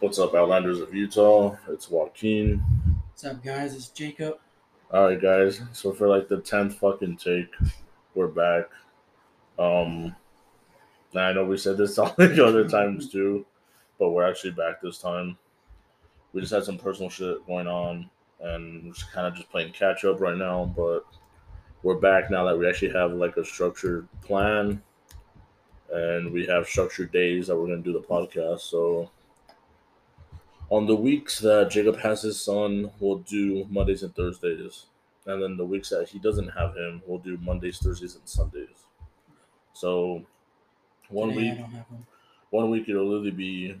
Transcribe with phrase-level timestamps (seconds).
[0.00, 1.56] What's up, Outlanders of Utah?
[1.68, 2.62] It's Joaquin.
[3.10, 3.74] What's up, guys?
[3.74, 4.38] It's Jacob.
[4.92, 5.62] All right, guys.
[5.72, 7.54] So for like the tenth fucking take,
[8.14, 8.64] we're back.
[9.58, 10.14] Um,
[11.14, 13.46] I know we said this all the other times too,
[13.98, 15.38] but we're actually back this time.
[16.32, 19.72] We just had some personal shit going on, and we're just kind of just playing
[19.72, 20.72] catch up right now.
[20.76, 21.06] But
[21.82, 24.82] we're back now that we actually have like a structured plan,
[25.90, 28.60] and we have structured days that we're gonna do the podcast.
[28.60, 29.10] So
[30.70, 34.86] on the weeks that Jacob has his son, we'll do Mondays and Thursdays.
[35.26, 38.86] And then the weeks that he doesn't have him, we'll do Mondays, Thursdays, and Sundays.
[39.72, 40.24] So
[41.08, 42.06] one Today week one.
[42.50, 43.80] one week it'll literally be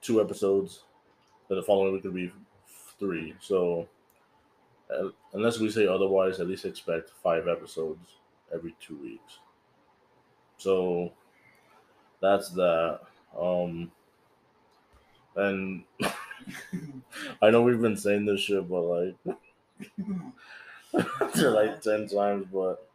[0.00, 0.84] two episodes.
[1.48, 2.32] Then the following week it'll be
[2.98, 3.34] three.
[3.40, 3.88] So
[4.90, 8.16] uh, unless we say otherwise, at least expect five episodes
[8.52, 9.38] every two weeks.
[10.58, 11.12] So
[12.20, 13.00] that's that.
[13.38, 13.90] Um
[15.36, 15.84] and
[17.42, 19.14] I know we've been saying this shit, but like
[21.34, 22.88] to like ten times, but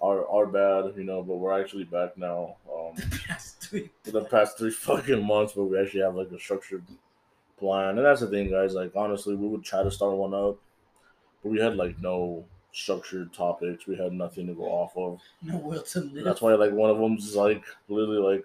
[0.00, 1.22] are our bad, you know.
[1.22, 2.56] But we're actually back now.
[2.72, 2.94] Um,
[3.26, 3.90] Past three.
[4.04, 6.84] the past three fucking months, but we actually have like a structured
[7.58, 8.74] plan, and that's the thing, guys.
[8.74, 10.56] Like honestly, we would try to start one up,
[11.42, 13.86] but we had like no structured topics.
[13.86, 15.20] We had nothing to go off of.
[15.42, 16.24] No will to live.
[16.24, 18.44] That's why like one of them is like literally like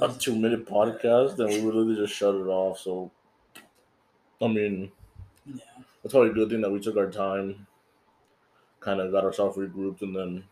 [0.00, 2.78] a two minute podcast, then we would literally just shut it off.
[2.80, 3.10] So,
[4.40, 4.90] I mean,
[5.46, 5.56] Yeah.
[6.02, 7.66] that's probably a good thing that we took our time,
[8.80, 10.44] kind of got ourselves regrouped, and then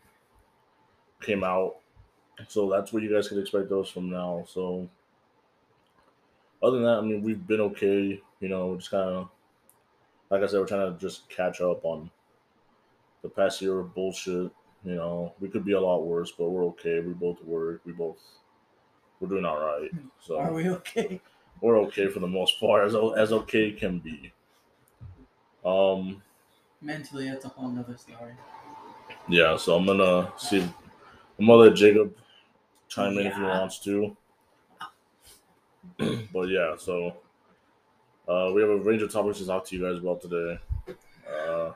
[1.21, 1.77] came out.
[2.47, 4.43] So that's what you guys can expect those from now.
[4.47, 4.89] So,
[6.61, 8.21] other than that, I mean, we've been okay.
[8.39, 9.29] You know, just kind of,
[10.29, 12.09] like I said, we're trying to just catch up on
[13.21, 14.51] the past year of bullshit.
[14.83, 16.99] You know, we could be a lot worse, but we're okay.
[16.99, 17.81] We both work.
[17.85, 18.17] We both,
[19.23, 19.89] we're doing all right.
[20.19, 21.21] So Are we okay?
[21.61, 24.33] we're okay for the most part, as as okay can be.
[25.63, 26.21] Um,
[26.81, 28.33] Mentally, that's a whole nother story.
[29.29, 29.55] yeah.
[29.55, 30.59] So I'm gonna see.
[30.61, 32.13] I'm gonna let Jacob
[32.89, 34.15] chime in if he wants to.
[36.33, 37.15] but yeah, so
[38.27, 40.59] uh, we have a range of topics to talk to you guys about today.
[41.29, 41.71] Uh,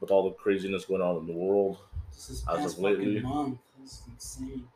[0.00, 1.78] with all the craziness going on in the world.
[2.12, 3.20] This is As of lately.
[3.20, 3.58] month.
[4.10, 4.66] Insane.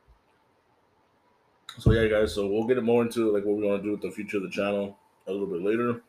[1.79, 2.35] So yeah, guys.
[2.35, 4.45] So we'll get more into like what we want to do with the future of
[4.45, 6.03] the channel a little bit later.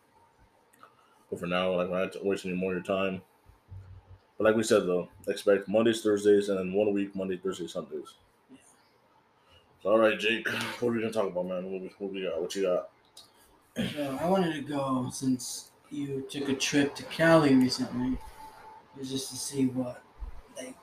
[1.30, 3.22] But for now, like we're not wasting any more of your time.
[4.38, 8.16] But like we said though, expect Mondays, Thursdays, and then one week Monday, Thursday, Sundays.
[9.82, 10.48] So all right, Jake,
[10.80, 11.72] what are we gonna talk about, man?
[11.72, 12.42] What we, what we got?
[12.42, 12.90] What you got?
[13.94, 18.18] So I wanted to go since you took a trip to Cali recently,
[19.04, 20.02] just to see what,
[20.58, 20.76] like,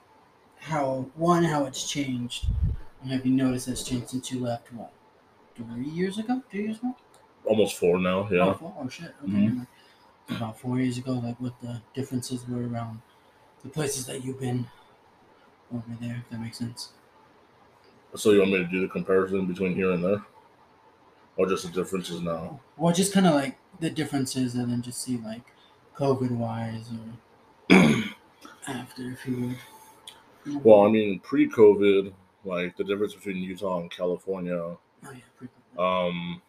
[0.59, 2.47] how one how it's changed,
[3.02, 4.72] and have you noticed that's changed since you left?
[4.72, 4.92] What,
[5.56, 6.42] three years ago?
[6.50, 6.96] Two years ago?
[7.44, 8.28] Almost four now.
[8.30, 8.54] Oh, Yeah.
[8.54, 8.74] four?
[8.78, 9.14] Oh shit.
[9.24, 9.32] Okay.
[9.32, 9.66] Mhm.
[10.30, 13.02] About four years ago, like what the differences were around
[13.62, 14.66] the places that you've been
[15.74, 16.92] over there, if that makes sense.
[18.14, 20.22] So you want me to do the comparison between here and there,
[21.36, 22.60] or just the differences now?
[22.76, 25.52] Well, just kind of like the differences, and then just see like
[25.96, 26.90] COVID wise
[27.70, 27.74] or
[28.69, 29.56] after if you
[30.44, 30.62] would.
[30.64, 32.12] Well, I mean, pre-COVID,
[32.44, 34.56] like the difference between Utah and California.
[34.58, 34.78] Oh
[35.10, 35.48] yeah,
[35.78, 36.42] Um,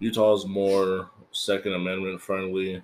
[0.00, 2.82] Utah is more Second Amendment friendly.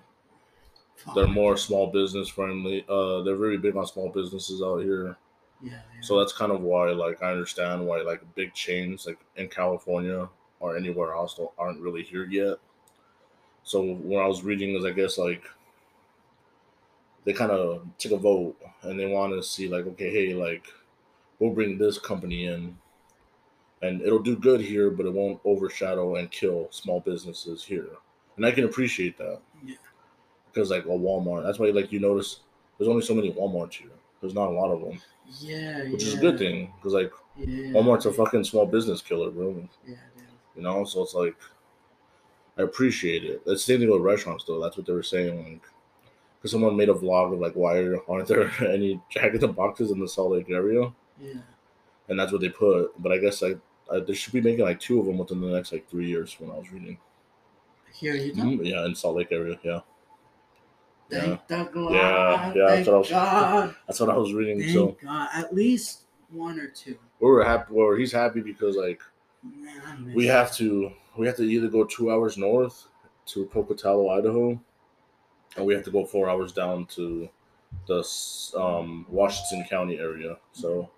[1.13, 2.85] They're more small business friendly.
[2.87, 5.17] Uh, they're very big on small businesses out here.
[5.61, 5.81] Yeah.
[6.01, 10.29] So that's kind of why, like, I understand why, like, big chains, like in California
[10.59, 12.57] or anywhere else, aren't really here yet.
[13.63, 15.43] So when I was reading, is I guess like
[17.23, 20.67] they kind of took a vote and they want to see, like, okay, hey, like,
[21.45, 22.77] we'll bring this company in,
[23.81, 27.87] and it'll do good here, but it won't overshadow and kill small businesses here.
[28.37, 29.75] And I can appreciate that Yeah.
[30.51, 32.41] because, like, a Walmart, that's why, like, you notice
[32.77, 33.91] there's only so many Walmarts here.
[34.21, 34.99] There's not a lot of them,
[35.39, 36.07] yeah, which yeah.
[36.09, 37.73] is a good thing because, like, Yeah.
[37.73, 39.67] Walmart's a fucking small business killer, bro.
[39.85, 39.95] Yeah.
[40.55, 41.35] You know, so it's like
[42.57, 43.45] I appreciate it.
[43.45, 44.61] That's the same thing with restaurants, though.
[44.61, 45.61] That's what they were saying, like
[46.45, 49.91] because someone made a vlog of like why aren't there any Jack in the Boxes
[49.91, 51.33] in the Salt Lake area, Yeah.
[52.09, 52.91] and that's what they put.
[53.01, 53.57] But I guess like
[53.89, 56.35] uh, they should be making like two of them within the next like three years.
[56.39, 56.97] When I was reading,
[57.93, 58.41] Here you go.
[58.41, 59.79] Mhm, yeah, in Salt Lake area, yeah,
[61.09, 61.91] Thank the God.
[61.93, 64.59] Yeah, yeah, that's what I was- that's what I was reading.
[64.59, 65.29] Thank so God.
[65.33, 66.97] At least one or two.
[67.19, 67.73] we were happy.
[67.73, 69.01] Well, he's happy because like
[69.43, 72.87] Man, we have to we have to either go two hours north
[73.27, 74.59] to Pocatello, Idaho,
[75.55, 77.29] and we have to go four hours down to
[77.87, 78.03] the
[78.57, 80.37] um, Washington County area.
[80.51, 80.89] So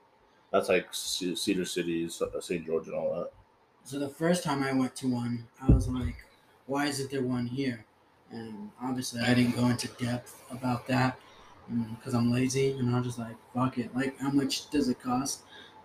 [0.51, 2.31] That's like Cedar City, St.
[2.33, 3.31] Uh, George, and all that.
[3.83, 6.15] So the first time I went to one, I was like,
[6.65, 7.85] why isn't there one here?
[8.31, 11.17] And obviously, I didn't go into depth about that
[11.71, 13.95] mm, because I'm lazy, and I was just like, fuck it.
[13.95, 15.43] Like, how much does it cost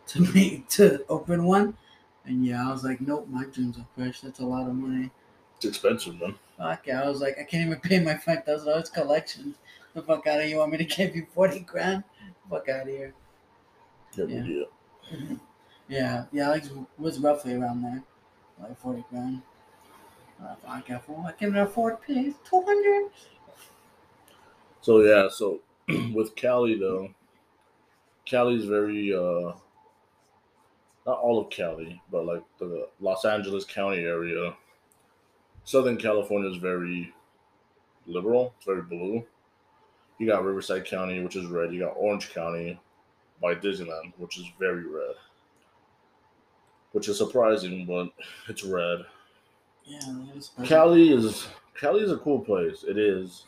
[0.08, 1.76] to make to open one?
[2.24, 4.22] And yeah, I was like, nope, my dreams are crushed.
[4.22, 5.10] That's a lot of money.
[5.56, 6.34] It's expensive, man.
[6.58, 7.02] Fuck yeah.
[7.02, 9.54] I was like, I can't even pay my five thousand dollars collection.
[9.94, 10.50] The fuck out of here.
[10.50, 12.04] You want me to give you forty grand?
[12.50, 13.14] Fuck out of here.
[14.16, 14.44] Yeah, Yeah.
[14.44, 14.64] yeah.
[15.88, 16.64] Yeah, yeah, like
[16.98, 18.02] was roughly around there,
[18.60, 19.42] like forty grand.
[20.42, 21.24] Uh, fuck yeah, fool.
[21.26, 23.10] I can afford pay two hundred.
[24.82, 25.60] So yeah, so
[26.12, 27.14] with Cali though,
[28.24, 29.52] Cali's very uh
[31.06, 34.56] not all of Cali, but like the Los Angeles County area.
[35.64, 37.12] Southern California is very
[38.06, 39.26] liberal, it's very blue.
[40.18, 41.72] You got Riverside County, which is red.
[41.74, 42.80] You got Orange County
[43.42, 45.16] by Disneyland, which is very red.
[46.92, 48.08] Which is surprising, but
[48.48, 49.04] it's red.
[49.84, 50.00] Yeah.
[50.64, 52.84] Cali is Cali is a cool place.
[52.84, 53.46] It is.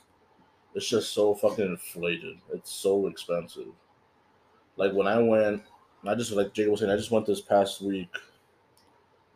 [0.74, 2.38] It's just so fucking inflated.
[2.52, 3.68] It's so expensive.
[4.76, 5.62] Like when I went,
[6.04, 8.10] I just like Jacob was saying, I just went this past week,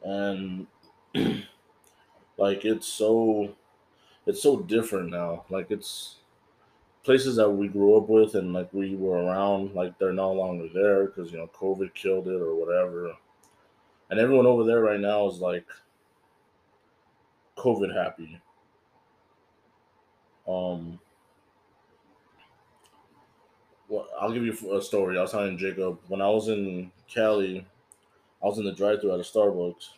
[0.03, 0.67] and
[2.37, 3.55] like it's so,
[4.27, 5.45] it's so different now.
[5.49, 6.17] Like it's
[7.09, 9.75] places that we grew up with and like we were around.
[9.75, 13.15] Like they're no longer there because you know COVID killed it or whatever.
[14.11, 15.65] And everyone over there right now is like
[17.57, 18.39] COVID happy.
[20.47, 21.01] Um,
[23.89, 25.17] well, I'll give you a story.
[25.17, 27.67] I was telling Jacob when I was in Cali,
[28.43, 29.89] I was in the drive-thru at a Starbucks,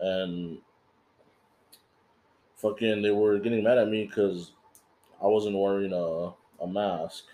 [0.00, 0.58] and
[2.56, 4.50] fucking they were getting mad at me because
[5.22, 7.24] I wasn't wearing a a mask,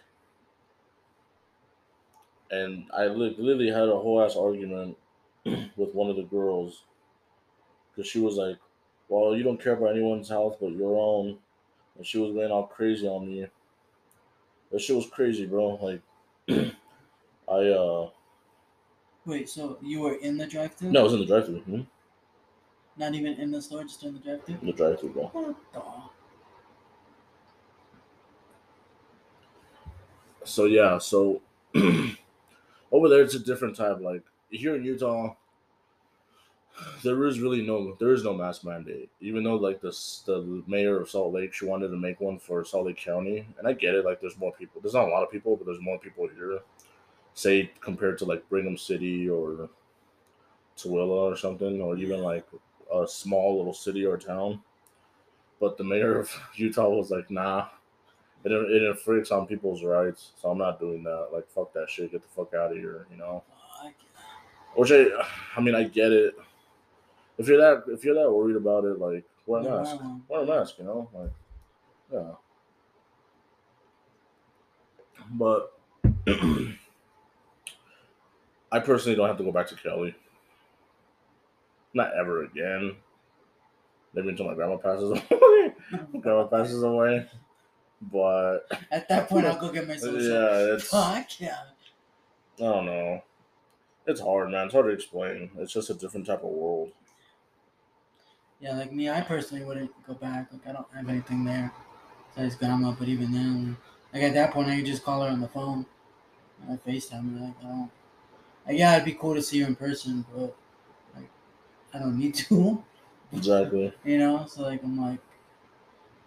[2.50, 4.96] and I li- literally had a whole ass argument
[5.44, 6.84] with one of the girls
[7.90, 8.58] because she was like,
[9.08, 11.38] "Well, you don't care about anyone's health but your own,"
[11.96, 13.48] and she was going all crazy on me.
[14.70, 15.74] That shit was crazy, bro.
[15.76, 16.02] Like,
[17.48, 18.10] I uh,
[19.26, 20.90] Wait, so you were in the drive-thru?
[20.90, 21.60] no, I was in the drive-thru.
[21.60, 21.82] Hmm?
[22.96, 24.58] Not even in the store, just in the drive-thru.
[24.62, 25.26] The drive-thru, bro.
[25.28, 25.80] What the?
[30.44, 31.42] So yeah, so
[31.74, 34.00] over there it's a different type.
[34.00, 35.34] Like here in Utah,
[37.02, 39.10] there is really no there is no mask mandate.
[39.20, 39.90] Even though like the
[40.26, 43.66] the mayor of Salt Lake she wanted to make one for Salt Lake County, and
[43.66, 44.04] I get it.
[44.04, 44.80] Like there's more people.
[44.80, 46.60] There's not a lot of people, but there's more people here.
[47.34, 49.68] Say compared to like Brigham City or
[50.76, 52.46] Tooele or something, or even like
[52.92, 54.60] a small little city or town.
[55.60, 57.68] But the mayor of Utah was like, nah,
[58.44, 61.28] it, it infringes on people's rights, so I'm not doing that.
[61.32, 62.10] Like, fuck that shit.
[62.12, 63.42] Get the fuck out of here, you know.
[64.74, 65.06] Which I,
[65.56, 66.34] I mean, I get it.
[67.38, 69.96] If you're that, if you're that worried about it, like, wear a Yeah, mask.
[70.28, 71.08] Wear a mask, you know.
[71.12, 71.32] Like,
[72.12, 72.30] yeah.
[75.32, 75.72] But
[78.72, 80.14] I personally don't have to go back to Cali.
[81.94, 82.96] Not ever again.
[84.14, 85.74] Maybe until my grandma passes away.
[85.92, 87.26] Oh, grandma passes away.
[88.00, 88.60] But
[88.90, 90.22] At that point, I'll go get my social.
[90.22, 91.58] yeah, it's I Fuck yeah.
[92.58, 93.22] I don't know.
[94.06, 94.66] It's hard, man.
[94.66, 95.50] It's hard to explain.
[95.58, 96.92] It's just a different type of world.
[98.60, 100.52] Yeah, like me, I personally wouldn't go back.
[100.52, 101.72] Like I don't have anything there
[102.34, 102.92] besides grandma.
[102.92, 103.76] But even then,
[104.12, 105.86] like at that point, I could just call her on the phone.
[106.68, 107.44] I FaceTime her.
[107.46, 107.90] Like I don't.
[108.66, 110.54] Like, yeah, it'd be cool to see her in person, but
[111.14, 111.30] like
[111.94, 112.82] I don't need to.
[113.32, 113.92] Exactly.
[114.04, 115.20] You know, so like I'm like,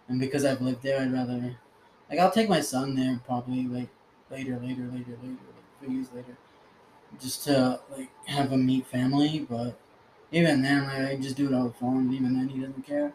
[0.08, 1.54] and because I've lived there, I'd rather,
[2.16, 3.88] like, I'll take my son there probably like
[4.30, 6.36] later, later, later, later, like few years later,
[7.20, 9.40] just to like have him meet family.
[9.48, 9.78] But
[10.32, 12.12] even then, like, I just do it on the phone.
[12.12, 13.14] Even then, he doesn't care.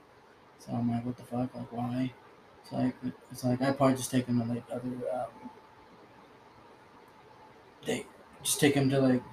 [0.59, 1.55] So I'm like, what the fuck?
[1.55, 2.13] Like, why?
[2.63, 2.95] It's like
[3.31, 5.49] it's like I probably just take him to like other, um,
[7.85, 8.05] they
[8.43, 9.23] just take him to like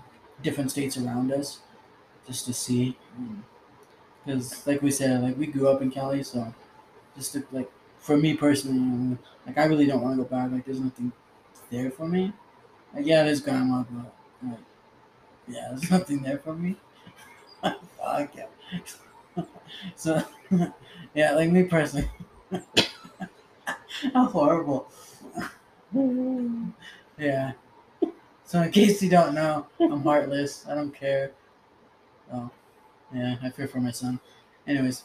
[0.43, 1.61] different states around us,
[2.27, 2.97] just to see.
[4.25, 6.55] Because like we said, like we grew up in Cali, so
[7.17, 7.71] just to, like
[8.07, 10.53] for me personally, you know, like I really don't want to go back.
[10.53, 11.11] Like there's nothing
[11.71, 12.33] there for me.
[12.95, 14.15] Like yeah, there's grandma, but
[14.49, 14.59] like
[15.49, 16.77] yeah, there's nothing there for me.
[17.63, 18.47] Fuck yeah.
[19.97, 20.23] so
[21.15, 22.09] yeah, like me personally,
[24.15, 24.89] how horrible.
[27.19, 27.53] yeah.
[28.45, 30.65] So in case you don't know, I'm heartless.
[30.69, 31.33] I don't care.
[32.33, 32.51] Oh,
[33.13, 34.21] yeah, I fear for my son.
[34.65, 35.03] Anyways,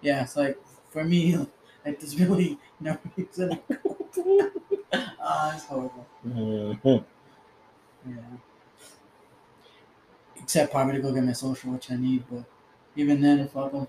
[0.00, 0.56] yeah, it's like
[0.90, 1.46] for me,
[1.86, 3.60] like there's really no reason.
[5.20, 6.06] Ah, it's horrible.
[6.24, 7.04] Mhm.
[8.08, 8.36] Yeah.
[10.36, 12.44] Except probably to go get my social, which I need, but
[12.94, 13.86] even then, fuck them.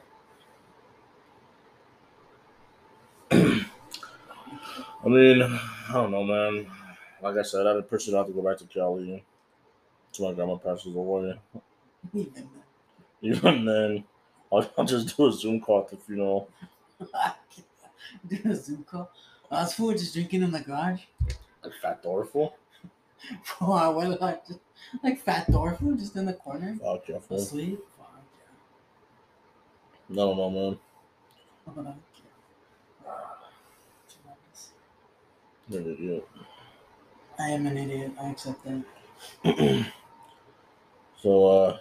[5.03, 6.67] I mean, I don't know, man.
[7.21, 9.23] Like I said, I'd push it out to go back to Cali.
[10.11, 11.39] So my grandma passes away.
[12.13, 12.49] Even then.
[13.21, 14.03] Even then,
[14.51, 16.49] I'll, I'll just do a Zoom call at the funeral.
[18.27, 19.11] Do a Zoom call.
[19.51, 21.03] Us fool just drinking in the garage.
[21.63, 22.53] Like Fat Dorful.
[23.59, 24.43] Bro, I went like,
[25.03, 27.37] like fat Dorfu just in the corner, Fuck yeah, fool.
[27.37, 27.79] asleep.
[27.97, 28.23] Fuck
[30.11, 30.77] I don't know, man.
[31.75, 31.93] yeah.
[33.03, 33.13] Yeah.
[34.09, 34.71] Tremendous.
[35.67, 36.27] You're an idiot.
[37.39, 38.11] I am an idiot.
[38.21, 39.85] I accept that.
[41.21, 41.77] So, uh,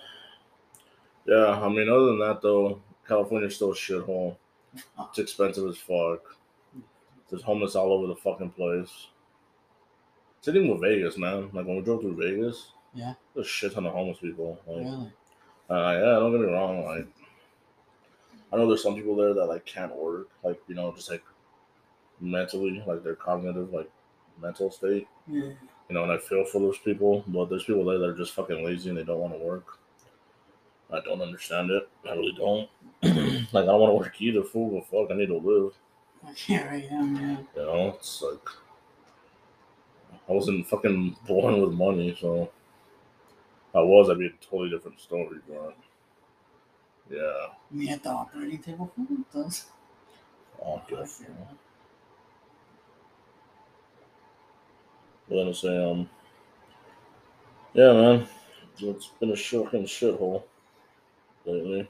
[1.27, 4.37] yeah, I mean, other than that, though, California's still a shithole.
[5.09, 6.37] It's expensive as fuck.
[7.31, 9.09] There's homeless all over the fucking place.
[10.41, 11.51] Same thing with Vegas, man.
[11.53, 13.15] Like when we drove through Vegas, Yeah.
[13.35, 14.59] there's a shit ton of homeless people.
[14.67, 15.13] Like, Really?
[15.71, 16.85] uh, yeah, don't get me wrong.
[16.85, 17.07] Like,
[18.53, 21.25] I know there's some people there that like can't work, like you know, just like
[22.21, 23.91] mentally, like their cognitive, like
[24.41, 25.09] mental state.
[25.27, 25.51] Yeah.
[25.89, 28.33] You know, and I feel for those people, but there's people there that are just
[28.35, 29.79] fucking lazy and they don't want to work.
[30.93, 31.89] I don't understand it.
[32.09, 32.69] I really don't.
[33.53, 34.43] like I don't want to work either.
[34.43, 35.73] Fool, but fuck, I need to live.
[36.27, 37.49] I can't right now, man.
[37.57, 38.49] You know, it's like
[40.29, 45.01] I wasn't fucking born with money, so if I was, I'd be a totally different
[45.01, 45.39] story.
[45.49, 45.77] But
[47.11, 49.07] yeah, Me at the operating table for
[49.39, 49.67] those.
[50.65, 51.09] I'll go it.
[55.29, 56.09] But then I say, um,
[57.75, 58.29] yeah, man,
[58.79, 60.45] it's been a shocking shithole
[61.47, 61.89] lately.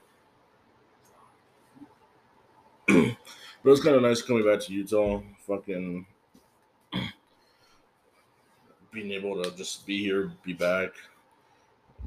[3.64, 6.06] but it's kind of nice coming back to Utah, fucking
[8.92, 10.90] being able to just be here, be back,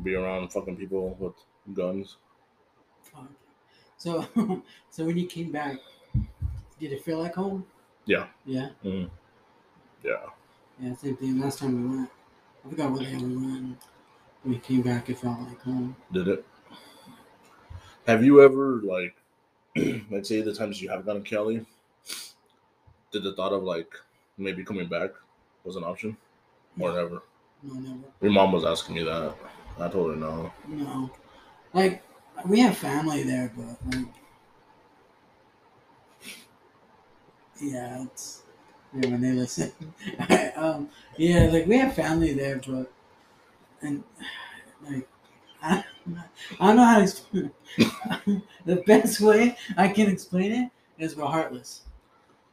[0.04, 1.34] be around fucking people with
[1.76, 2.18] guns.
[3.04, 3.28] Fuck.
[3.98, 4.26] So,
[4.90, 5.78] so when you came back,
[6.80, 7.66] did it feel like home?
[8.06, 8.28] Yeah.
[8.46, 8.70] Yeah.
[8.84, 9.10] Mm.
[10.04, 10.26] Yeah.
[10.82, 10.96] Yeah.
[10.96, 11.40] Same thing.
[11.40, 12.10] Last time we went,
[12.66, 13.78] I forgot what day we went.
[14.44, 15.96] When we came back, it felt like home.
[16.14, 16.46] Did it?
[18.10, 19.16] Have you ever like,
[20.12, 21.66] let's say the times you have gone to Cali,
[23.12, 23.94] did the thought of like
[24.38, 25.12] maybe coming back
[25.64, 26.18] was an option,
[26.80, 27.24] or No, never?
[27.64, 28.14] no, never.
[28.22, 29.36] Your mom was asking me that.
[29.80, 30.54] I told her no.
[30.68, 31.12] No.
[31.74, 32.04] Like
[32.46, 34.08] we have family there, but like
[37.62, 38.44] Yeah, it's
[38.94, 39.72] yeah, when they listen.
[40.56, 42.92] um yeah, like we have family there, but
[43.82, 44.04] and
[44.90, 45.10] like
[45.62, 45.86] I,
[46.60, 48.42] I don't know how to explain it.
[48.66, 50.72] the best way I can explain it
[51.04, 51.82] is we're heartless.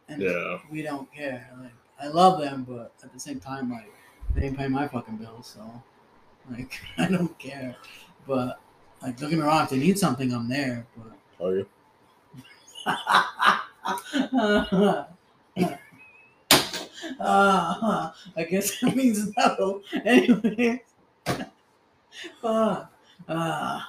[0.09, 0.59] And Yeah.
[0.71, 1.51] we don't care.
[1.61, 3.93] Like I love them, but at the same time, like
[4.35, 5.83] they ain't paying my fucking bills, so
[6.51, 7.77] like I don't care.
[8.27, 8.61] But
[9.03, 10.87] like, don't get me wrong, if they need something, I'm there.
[11.41, 11.67] Are you?
[12.85, 15.11] But
[17.21, 19.83] uh, I guess that means no.
[20.05, 20.83] Anyway,
[22.43, 22.93] fuck.
[23.29, 23.81] Uh,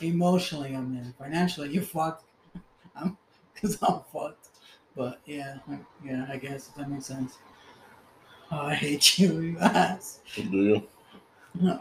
[0.00, 1.12] emotionally, I'm there.
[1.18, 2.24] Financially, you're fucked.
[2.96, 3.16] I'm
[3.54, 4.48] because I'm fucked.
[4.96, 5.58] But yeah,
[6.04, 7.38] yeah, I guess if that makes sense.
[8.50, 10.20] Oh, I hate you, you ass.
[10.34, 10.82] Do you?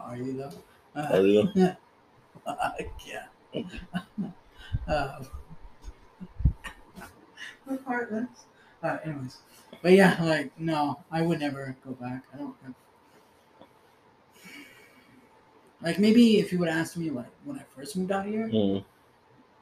[0.02, 0.52] Are you though?
[0.96, 1.18] Are
[2.48, 2.92] Uh, you?
[3.06, 3.26] yeah.
[4.88, 5.24] Uh,
[7.66, 8.46] we're heartless.
[8.84, 9.38] Uh, anyways,
[9.82, 12.24] but yeah, like no, I would never go back.
[12.34, 12.56] I don't.
[12.64, 12.74] Have...
[15.82, 18.84] Like maybe if you would ask me like when I first moved out here, Mm.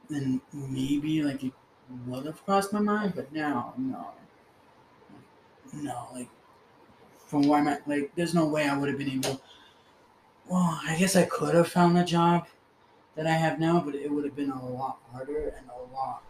[0.08, 1.52] then maybe like it
[2.06, 4.12] would have crossed my mind, but now no,
[5.72, 6.08] no.
[6.12, 6.28] Like
[7.26, 9.40] from where I'm at, like there's no way I would have been able.
[10.48, 12.46] Well, I guess I could have found the job
[13.16, 16.22] that I have now, but it would have been a lot harder and a lot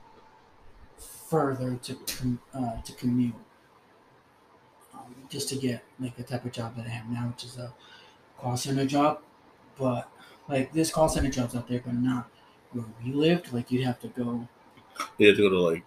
[0.98, 3.34] further to uh, to commute.
[4.94, 7.58] Um, just to get like the type of job that I have now, which is
[7.58, 7.74] a
[8.38, 9.22] call center job.
[9.78, 10.10] But
[10.48, 12.28] like this call center jobs out there, but not
[12.72, 13.52] where we lived.
[13.52, 14.48] Like you'd have to go,
[15.18, 15.84] You had to go to like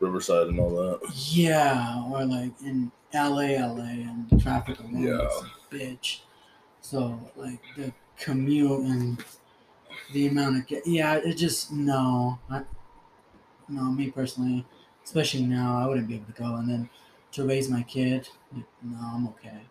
[0.00, 1.00] Riverside and all that.
[1.14, 5.26] yeah, or like in LA, LA, and traffic alone Yeah.
[5.28, 6.20] is a bitch.
[6.80, 9.24] So like the commute and
[10.12, 12.64] the amount of get, yeah, it just no, I,
[13.68, 14.66] no, me personally,
[15.04, 16.56] especially now, I wouldn't be able to go.
[16.56, 16.90] And then
[17.32, 18.28] to raise my kid,
[18.82, 19.62] no, I'm okay.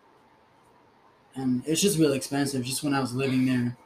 [1.34, 2.64] And it's just really expensive.
[2.64, 3.76] Just when I was living there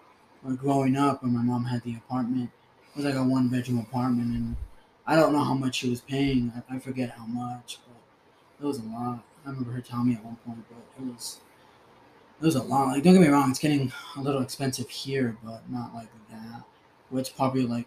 [0.44, 2.50] or growing up, when my mom had the apartment,
[2.90, 4.56] it was like a one bedroom apartment, and
[5.06, 6.52] I don't know how much she was paying.
[6.70, 9.24] I, I forget how much, but it was a lot.
[9.44, 11.40] I remember her telling me at one point, but it was
[12.40, 12.88] it was a lot.
[12.88, 16.64] Like, don't get me wrong, it's getting a little expensive here, but not like that.
[17.12, 17.86] It's probably like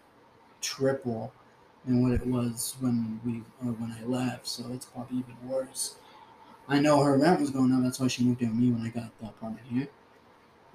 [0.62, 1.32] triple
[1.86, 4.48] than what it was when we or when I left.
[4.48, 5.96] So it's probably even worse.
[6.68, 7.82] I know her rent was going up.
[7.82, 9.88] That's why she moved in with me when I got the apartment here.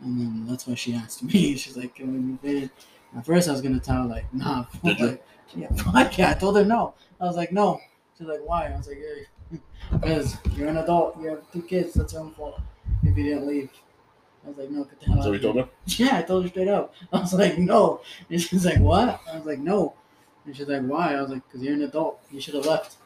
[0.01, 1.55] And then that's why she asked me.
[1.57, 2.69] She's like, "Can we move in?"
[3.15, 5.05] At first, I was gonna tell her like, "Nah." Did you?
[5.07, 5.23] like,
[5.55, 6.31] yeah, fuck yeah.
[6.31, 6.93] I told her no.
[7.19, 7.79] I was like, "No."
[8.17, 9.59] She's like, "Why?" I was like, "Hey,
[9.91, 11.19] because you're an adult.
[11.21, 11.93] You have two kids.
[11.93, 12.59] That's your own fault.
[13.03, 13.69] If you didn't leave."
[14.45, 15.69] I was like, "No, get the hell So we told her.
[15.87, 16.93] Yeah, I told her straight up.
[17.11, 18.01] I was like, no.
[18.29, 19.19] And she's like, what?
[19.31, 19.95] I was like, no.
[20.45, 21.15] And she's like, why?
[21.15, 22.19] I was like, because you're an adult.
[22.31, 22.97] You should have left.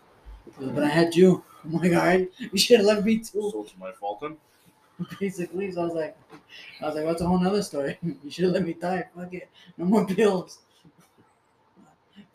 [0.59, 1.43] But I had you.
[1.63, 2.29] I'm like, all right.
[2.39, 3.49] You should have left me too.
[3.51, 4.37] So it's my fault then.
[5.19, 6.17] Basically, so I was like,
[6.81, 7.97] I was like, that's a whole nother story.
[8.23, 9.07] You should have let me die.
[9.15, 9.49] Fuck it.
[9.77, 10.59] No more pills.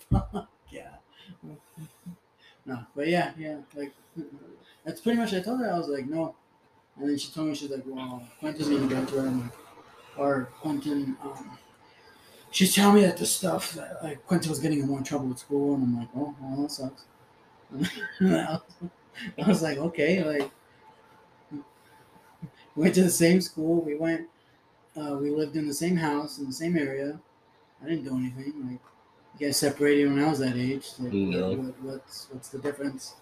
[0.11, 0.97] Fuck yeah.
[2.67, 3.59] No, but yeah, yeah.
[3.75, 3.93] Like,
[4.87, 5.35] that's pretty much.
[5.35, 6.35] I told her I was like, no.
[6.99, 9.27] And then she told me she's like, well, Quentin's gonna get to her.
[9.27, 9.53] I'm like,
[10.17, 11.17] or Quentin.
[11.23, 11.59] Um,
[12.51, 15.39] she's telling me that the stuff that like Quentin was getting in more trouble with
[15.39, 17.05] school, and I'm like, oh, well, that sucks.
[18.21, 20.51] I was like, okay, like
[21.51, 23.81] we went to the same school.
[23.81, 24.29] We went.
[24.97, 27.19] Uh, we lived in the same house in the same area.
[27.83, 28.53] I didn't do anything.
[28.69, 28.81] Like
[29.39, 30.89] you guys separated when I was that age.
[30.99, 31.55] Like, No.
[31.55, 33.15] what, what's what's the difference?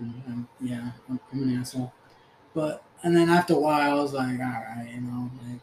[0.00, 1.92] And, um, yeah, I'm, I'm an asshole.
[2.54, 5.60] But and then after a while, I was like, all right, you know, like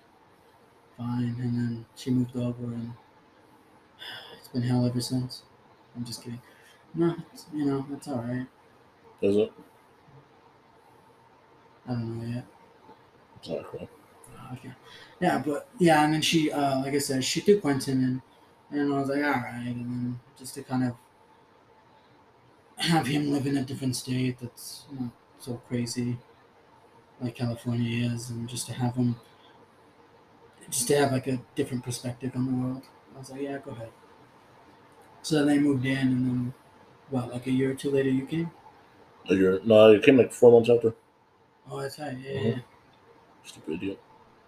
[0.98, 1.36] fine.
[1.39, 2.93] And then she moved over, and
[4.39, 5.43] it's been hell ever since.
[5.95, 6.41] I'm just kidding.
[6.93, 8.48] No, it's, you know, that's all right.
[9.22, 9.53] Is it?
[11.88, 12.46] I don't know yet.
[13.43, 13.65] Cool.
[14.38, 14.72] Oh, Okay.
[15.19, 18.22] Yeah, but yeah, and then she, uh, like I said, she took Quentin, and
[18.72, 20.96] and I was like, all right, and then just to kind of
[22.77, 26.17] have him live in a different state that's not so crazy,
[27.22, 29.15] like California is, and just to have him,
[30.69, 32.83] just to have like a different perspective on the world.
[33.16, 33.92] I was like, yeah, go ahead.
[35.22, 36.53] So then they moved in, and then
[37.09, 38.51] what, like a year or two later, you came.
[39.29, 39.59] A year?
[39.63, 40.93] No, it came like four months after.
[41.69, 42.17] Oh, that's right.
[42.17, 42.55] Yeah, Mhm.
[42.55, 42.61] yeah.
[43.43, 44.00] Stupid idiot.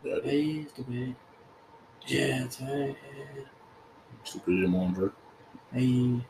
[0.04, 0.20] Yeah, I.
[0.28, 1.16] Hey, stupid.
[2.08, 2.96] Yeah, that's right.
[3.38, 3.44] Yeah.
[4.24, 5.14] Stupid idiot, mom.
[5.74, 6.26] Hey.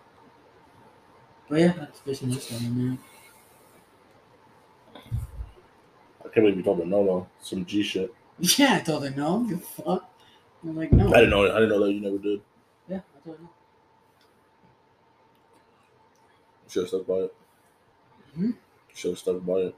[1.50, 2.98] But yeah, that's basically the story, man.
[6.20, 7.28] I can't believe you told her no, though.
[7.41, 8.13] Some G shit.
[8.58, 9.46] Yeah, I told her no.
[9.48, 10.10] You fuck.
[10.63, 11.10] I'm like, no.
[11.13, 11.44] I didn't know.
[11.46, 12.41] I didn't know that you never did.
[12.88, 13.50] Yeah, I told her no.
[16.72, 17.36] Should have stuck by it.
[18.34, 18.52] Hmm?
[18.94, 19.76] Should have stuck by it.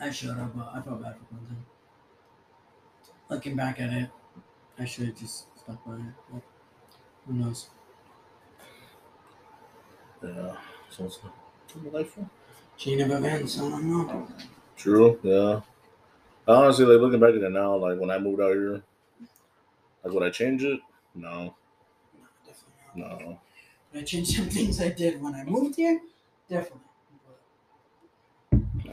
[0.00, 1.66] I should have, but I felt bad for Quentin.
[3.30, 4.10] Looking back at it,
[4.76, 6.14] I should have just stuck by it.
[6.32, 6.42] But
[7.26, 7.70] who knows?
[10.20, 10.56] Yeah.
[10.90, 11.20] So it's
[11.84, 12.28] delightful.
[12.76, 14.26] Chain of events, I don't know.
[14.76, 15.20] True.
[15.22, 15.60] Yeah.
[16.48, 18.82] Honestly, like looking back at it now, like when I moved out here,
[20.02, 20.80] like would I change it?
[21.14, 21.54] No.
[22.44, 23.20] Definitely not.
[23.20, 23.40] No.
[23.92, 26.00] Did I change some things I did when I moved here?
[26.48, 26.80] Definitely.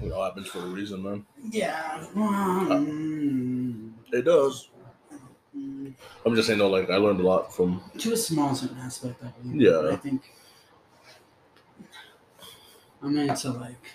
[0.01, 1.25] It all happens for a reason, man.
[1.49, 2.05] Yeah.
[2.13, 4.69] mm, It does.
[6.25, 7.81] I'm just saying though, like I learned a lot from.
[7.99, 9.62] to a small certain aspect, I believe.
[9.62, 9.79] Yeah.
[9.84, 10.21] But I think
[13.01, 13.91] I'm into like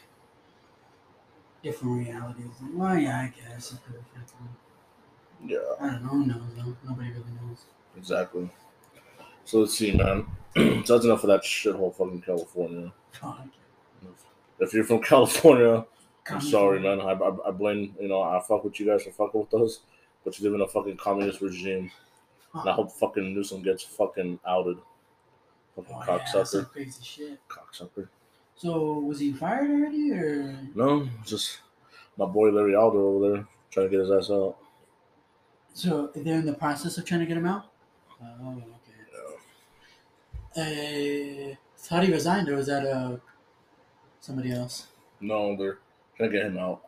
[1.63, 2.47] different realities.
[2.63, 5.53] Like, well, yeah, I guess it could affect me.
[5.55, 5.59] Yeah.
[5.81, 6.09] I don't know.
[6.11, 6.77] Who knows though?
[6.89, 7.65] Nobody really knows.
[7.97, 8.51] Exactly.
[9.51, 10.27] So let's see, man.
[10.85, 12.93] so that's enough of that shithole fucking California.
[13.11, 13.49] Fuck.
[14.61, 15.85] If you're from California,
[16.31, 17.01] I'm sorry, man.
[17.01, 19.81] I, I, I blame, you know, I fuck with you guys for fucking with us,
[20.25, 21.91] but you live in a fucking communist regime.
[22.55, 24.77] And I hope fucking Newsom gets fucking outed.
[25.75, 26.71] Fucking Oh, yeah, cocksucker.
[26.71, 27.41] crazy shit.
[27.49, 28.07] Cocksucker.
[28.55, 31.59] So was he fired already, or No, just
[32.17, 34.59] my boy Larry Elder over there trying to get his ass out.
[35.75, 37.65] so they're in the process of trying to get him out?
[38.23, 38.63] Oh.
[40.57, 43.17] Uh, thought he resigned, or was that uh
[44.21, 44.89] somebody else?
[45.21, 45.79] No, they're
[46.17, 46.83] trying to get him out.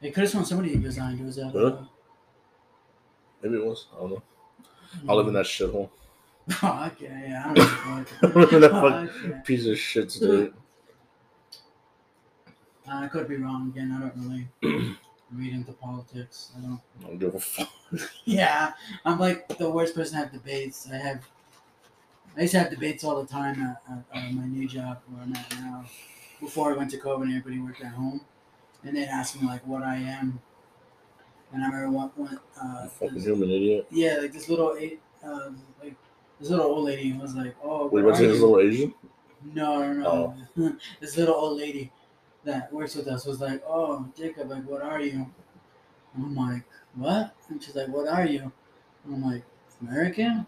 [0.00, 1.20] They could have sworn somebody resigned.
[1.20, 1.52] Or was that?
[1.54, 1.72] Really?
[1.72, 1.84] Uh,
[3.42, 3.86] Maybe it was.
[3.94, 4.22] I don't know.
[5.08, 5.90] I live in that shithole.
[6.62, 8.80] Oh, okay, yeah, I don't in that know.
[8.80, 9.40] fucking okay.
[9.44, 10.52] piece of shit state.
[12.88, 13.92] Uh, I could be wrong again.
[13.92, 14.16] I don't
[14.62, 14.96] really
[15.34, 16.52] read into politics.
[16.56, 16.80] I don't.
[17.00, 17.68] I don't give a fuck.
[18.24, 18.72] Yeah,
[19.04, 20.88] I'm like the worst person to have debates.
[20.90, 21.24] I have.
[22.36, 25.22] I used to have debates all the time at, at, uh my new job where
[25.22, 25.84] I'm at now.
[26.40, 28.22] Before I went to COVID, everybody worked at home,
[28.84, 30.40] and they'd ask me like what I am.
[31.52, 33.86] And I remember one, one uh, fucking this- human idiot.
[33.90, 34.70] yeah, like this little
[35.22, 35.50] uh,
[35.82, 35.96] like
[36.40, 38.94] this little old lady was like, "Oh, Wait, what what's are his you?" little Asian?
[39.44, 40.76] No, no, no.
[41.00, 41.92] this little old lady
[42.44, 45.26] that works with us was like, "Oh, Jacob, like, what are you?"
[46.14, 48.52] And I'm like, "What?" And she's like, "What are you?"
[49.04, 49.44] And I'm like,
[49.80, 50.46] "American."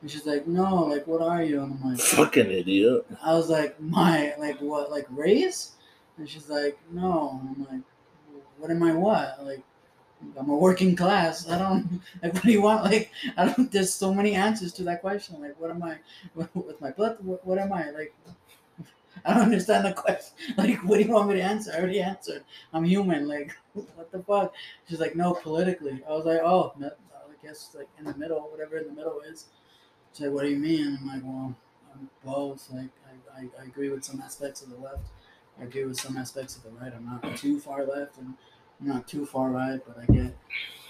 [0.00, 3.06] And she's like, "No, like, what are you?" And I'm like, Fucking idiot.
[3.22, 5.72] I was like, "My, like, what, like, race?"
[6.18, 7.84] And she's like, "No." And I'm like,
[8.58, 8.94] "What am I?
[8.94, 9.44] What?
[9.44, 9.62] Like,
[10.38, 11.48] I'm a working class.
[11.48, 12.34] I don't like.
[12.34, 12.84] What do you want?
[12.84, 13.70] Like, I don't.
[13.70, 15.40] There's so many answers to that question.
[15.40, 15.98] Like, what am I?
[16.34, 17.18] With my blood?
[17.20, 17.90] What, what am I?
[17.90, 18.14] Like,
[19.24, 20.34] I don't understand the question.
[20.56, 21.72] Like, what do you want me to answer?
[21.72, 22.44] I already answered.
[22.72, 23.28] I'm human.
[23.28, 24.54] Like, what the fuck?
[24.88, 26.02] She's like, no, politically.
[26.08, 29.20] I was like, oh, no, I guess like in the middle, whatever in the middle
[29.20, 29.46] is.
[30.12, 30.98] She's like, what do you mean?
[31.00, 31.54] I'm like, well,
[31.94, 32.68] I'm both.
[32.70, 35.06] Like, I, I, I agree with some aspects of the left.
[35.60, 36.92] I agree with some aspects of the right.
[36.94, 38.34] I'm not too far left and
[38.80, 40.36] I'm not too far right, but I get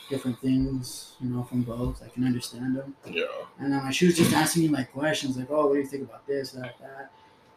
[0.08, 2.02] different things, you know, from both.
[2.04, 2.94] I can understand them.
[3.06, 3.24] Yeah.
[3.58, 5.86] And then like, she was just asking me like questions, like, "Oh, what do you
[5.86, 7.10] think about this, that, that?"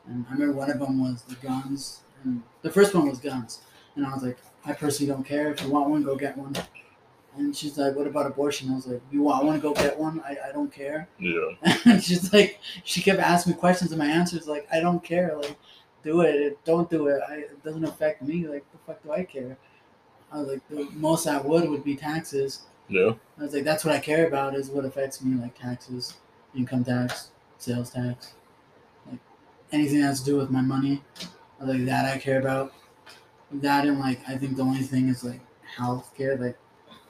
[0.07, 3.61] And I remember one of them was the guns, and the first one was guns,
[3.95, 5.51] and I was like, "I personally don't care.
[5.51, 6.53] If you want one, go get one."
[7.37, 9.41] And she's like, "What about abortion?" I was like, "You want?
[9.41, 10.21] I want to go get one.
[10.21, 11.77] I, I don't care." Yeah.
[11.85, 15.03] And she's like, she kept asking me questions, and my answer is like, "I don't
[15.03, 15.35] care.
[15.37, 15.57] Like,
[16.03, 16.63] do it.
[16.65, 17.21] Don't do it.
[17.27, 18.47] I, it doesn't affect me.
[18.47, 19.57] Like, the fuck do I care?"
[20.31, 22.63] I was like, the most I would would be taxes.
[22.89, 23.13] Yeah.
[23.39, 26.15] I was like, that's what I care about is what affects me, like taxes,
[26.55, 28.33] income tax, sales tax,
[29.71, 31.03] anything that has to do with my money.
[31.59, 32.73] Like that I care about.
[33.51, 35.39] That and like I think the only thing is like
[35.77, 36.57] health care, like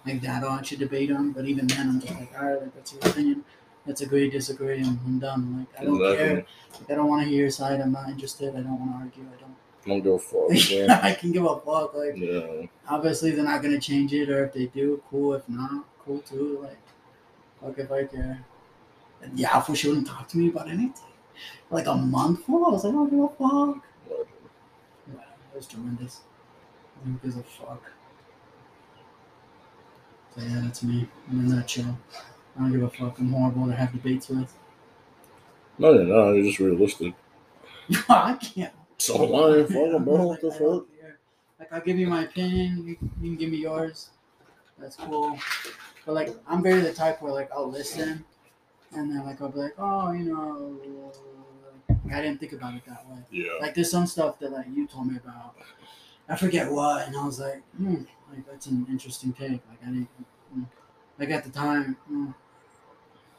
[0.05, 1.31] like that I should debate on.
[1.31, 3.43] But even then, I'm just like, all right, like that's your opinion.
[3.85, 5.59] Let's agree, disagree, and I'm done.
[5.59, 6.37] Like I don't care.
[6.37, 6.79] Exactly.
[6.79, 7.81] Like, I don't want to hear your side.
[7.81, 8.49] I'm not interested.
[8.55, 9.23] I don't want to argue.
[9.23, 9.55] I don't.
[9.85, 10.51] I Don't go far.
[10.53, 10.99] Yeah.
[11.03, 11.93] I can give a fuck.
[11.93, 12.65] Like yeah.
[12.89, 15.33] obviously they're not gonna change it, or if they do, cool.
[15.33, 16.59] If not, cool too.
[16.63, 16.79] Like,
[17.61, 18.43] fuck if I care.
[19.21, 21.14] And yeah, for she wouldn't talk to me about anything.
[21.69, 23.83] Like a month full, I was like, I don't give a fuck.
[25.07, 25.21] Yeah,
[25.53, 26.21] it was tremendous.
[27.01, 27.91] I don't give a fuck.
[30.35, 31.97] So yeah, that's me in a nutshell.
[32.55, 33.19] I don't give a fuck.
[33.19, 34.53] I'm horrible to have debates with.
[35.77, 36.31] No, you're not.
[36.31, 37.13] You're just realistic.
[38.09, 38.73] I can't.
[38.97, 39.63] So why?
[39.67, 40.27] Fuck Yeah, 'em, bro.
[40.27, 40.99] What the I don't fuck?
[40.99, 41.19] care.
[41.59, 44.09] Like I'll give you my opinion, you, you can give me yours.
[44.79, 45.37] That's cool.
[46.05, 48.23] But like I'm very the type where like I'll listen
[48.95, 50.79] and then like I'll be like, oh, you know
[51.89, 53.19] like, I didn't think about it that way.
[53.31, 53.53] Yeah.
[53.61, 55.55] Like there's some stuff that like you told me about.
[56.27, 59.61] I forget what and I was like, hmm, like that's an interesting take.
[59.69, 60.09] Like I didn't
[60.53, 60.63] hmm.
[61.19, 62.31] like at the time hmm.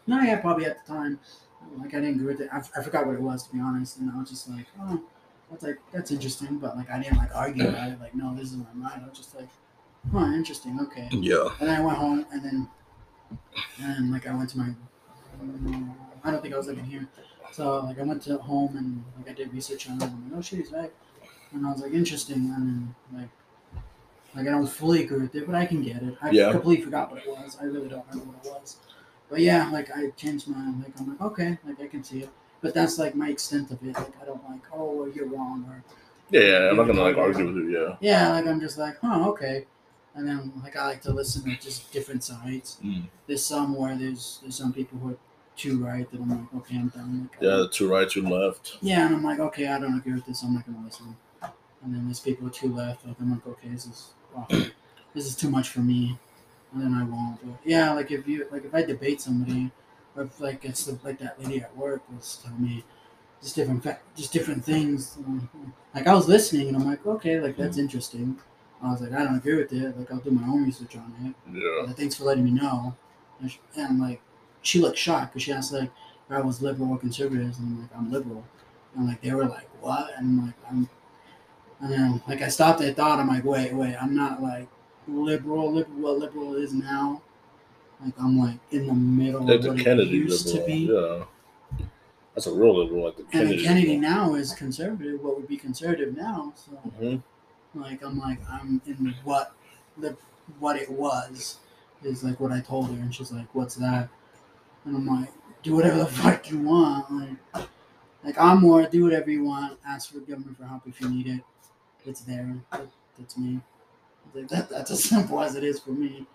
[0.07, 1.19] No, yeah, probably at the time.
[1.79, 2.49] Like I didn't agree with it.
[2.53, 5.03] I, I forgot what it was to be honest, and I was just like, oh,
[5.51, 8.01] that's like that's interesting, but like I didn't like argue about it.
[8.01, 9.03] Like no, this is my mind.
[9.05, 9.49] I was just like,
[10.13, 11.09] huh, interesting, okay.
[11.11, 11.49] Yeah.
[11.59, 12.69] And then I went home, and then
[13.81, 14.71] and then like I went to my.
[15.41, 15.95] Um,
[16.25, 17.07] I don't think I was living here,
[17.53, 20.05] so like I went to home and like I did research on it.
[20.05, 20.91] I'm like, oh shit, he's back,
[21.53, 23.29] and I was like, interesting, and then like.
[24.35, 26.15] Like I don't fully agree with it, but I can get it.
[26.21, 26.53] I Yeah.
[26.53, 27.57] completely forgot what it was.
[27.59, 28.77] I really don't remember what it was.
[29.31, 32.29] But yeah, like I changed my like I'm like okay, like I can see it.
[32.61, 33.95] But that's like my extent of it.
[33.95, 35.83] Like I don't like oh you're wrong or
[36.31, 36.69] Yeah, yeah.
[36.71, 37.79] I'm not gonna like argue with you.
[37.79, 37.97] Yeah.
[38.01, 39.65] yeah, like I'm just like huh okay.
[40.17, 42.79] And then like I like to listen to just different sides.
[42.83, 43.05] Mm.
[43.27, 45.17] There's some where there's there's some people who are
[45.57, 47.29] too right that I'm like okay I'm done.
[47.33, 47.67] Like, Yeah.
[47.71, 48.79] two right, two left.
[48.81, 50.43] yeah, and I'm like okay I don't agree with this.
[50.43, 51.17] I'm not gonna listen.
[51.43, 53.07] And then there's people who are too left.
[53.07, 54.59] Like I'm like okay this is awful.
[55.15, 56.19] this is too much for me.
[56.73, 57.39] And then I won't.
[57.45, 59.71] But yeah, like if you like if I debate somebody,
[60.17, 62.85] or if like it's the, like that lady at work was telling me
[63.43, 65.17] just different fa- just different things.
[65.19, 68.39] um, Like I was listening and I'm like okay like that's interesting.
[68.87, 69.99] I was like I don't agree with it.
[69.99, 71.35] Like I'll do my own research on it.
[71.59, 71.87] Yeah.
[71.87, 72.95] Like, thanks for letting me know.
[73.41, 74.21] And, she, and like,
[74.63, 75.91] she looked shocked because she asked like
[76.29, 78.45] if I was liberal or conservative, and I'm like, I'm liberal.
[78.97, 80.11] And like they were like, what?
[80.17, 80.89] And I'm like, I'm.
[81.81, 82.81] And then like I stopped.
[82.81, 84.67] I thought I'm like, wait, wait, I'm not like
[85.07, 87.21] liberal, liberal, what liberal is now.
[88.03, 90.67] Like I'm like in the middle Like of the what Kennedy it used liberal.
[90.67, 90.79] to be.
[91.79, 91.87] Yeah.
[92.35, 93.57] That's a real liberal, like the And Kennedy.
[93.59, 94.11] the Kennedy liberal.
[94.11, 95.23] now is conservative.
[95.23, 96.53] What would be conservative now?
[96.57, 97.23] So Mhm.
[97.75, 99.55] Like I'm like I'm in what
[99.99, 100.17] the
[100.59, 101.59] what it was
[102.03, 104.09] is like what I told her, and she's like, "What's that?"
[104.85, 105.31] And I'm like,
[105.63, 107.13] "Do whatever the fuck you want."
[107.55, 107.69] Like,
[108.25, 109.79] like I'm more do whatever you want.
[109.87, 111.43] Ask for government for help if you need it.
[112.07, 112.57] It's there.
[112.73, 113.61] That, that's me.
[114.35, 116.27] Like, that, that's as simple as it is for me.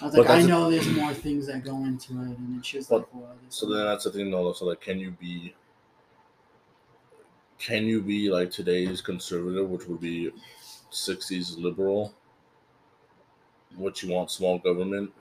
[0.00, 2.90] I was like, I know there's more things that go into it, and then she's
[2.90, 4.52] like, "Well, So then that's the thing, though.
[4.54, 5.54] So like, can you be?
[7.60, 10.32] Can you be like today's conservative, which would be
[10.90, 12.12] '60s liberal?
[13.74, 15.12] What you want, small government,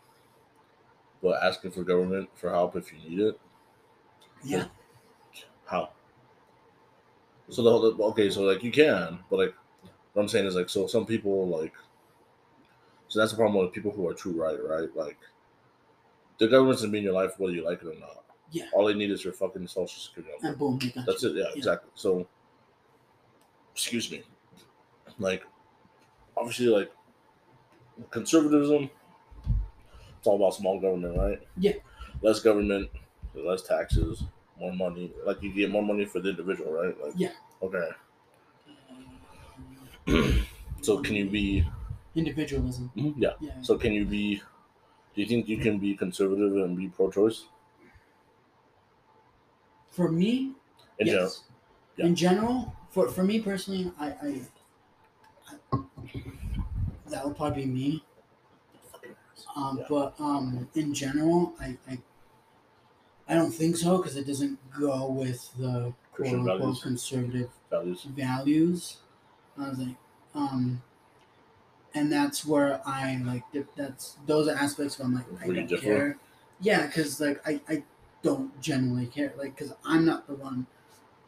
[1.21, 3.39] but asking for government for help if you need it.
[4.43, 4.67] yeah,
[5.65, 5.91] How?
[7.49, 9.55] So the whole okay, so like you can, but like
[10.13, 11.75] what I'm saying is like so some people like
[13.07, 14.95] so that's the problem with people who are true right, right?
[14.95, 15.17] Like
[16.39, 18.25] the government's gonna be in your life whether you like it or not.
[18.51, 18.69] Yeah.
[18.73, 20.47] All they need is your fucking social security number.
[20.49, 21.29] And boom, they got That's you.
[21.31, 21.35] it.
[21.37, 21.91] Yeah, exactly.
[21.95, 22.27] So,
[23.73, 24.23] excuse me.
[25.19, 25.43] Like,
[26.37, 26.91] obviously, like
[28.11, 28.89] conservatism.
[30.17, 31.47] It's all about small government, right?
[31.57, 31.73] Yeah.
[32.21, 32.89] Less government,
[33.33, 34.23] less taxes,
[34.59, 35.13] more money.
[35.25, 36.99] Like you get more money for the individual, right?
[37.01, 37.33] Like, Yeah.
[37.61, 37.89] Okay.
[40.81, 41.65] So can you be?
[42.15, 42.91] Individualism.
[42.95, 43.33] Mm-hmm, yeah.
[43.39, 43.61] Yeah.
[43.61, 44.37] So can you be?
[45.15, 47.45] Do you think you can be conservative and be pro-choice?
[49.91, 50.53] For me,
[50.99, 51.23] In general?
[51.25, 51.43] yes.
[51.97, 52.05] Yeah.
[52.05, 54.41] In general, for for me personally, I, I,
[55.73, 55.79] I
[57.07, 58.03] that would probably be me.
[59.55, 59.85] Um, Yeah.
[59.89, 61.99] But um, in general, I, I
[63.27, 66.81] I don't think so because it doesn't go with the quote unquote values.
[66.83, 68.03] conservative Values.
[68.03, 68.97] values.
[69.57, 69.95] I was like,
[70.33, 70.81] um,
[71.93, 73.43] and that's where I like
[73.75, 76.17] that's those are aspects where I'm like I don't care.
[76.61, 77.83] Yeah, because like I I
[78.21, 79.33] don't genuinely care.
[79.37, 80.67] Like because I'm not the one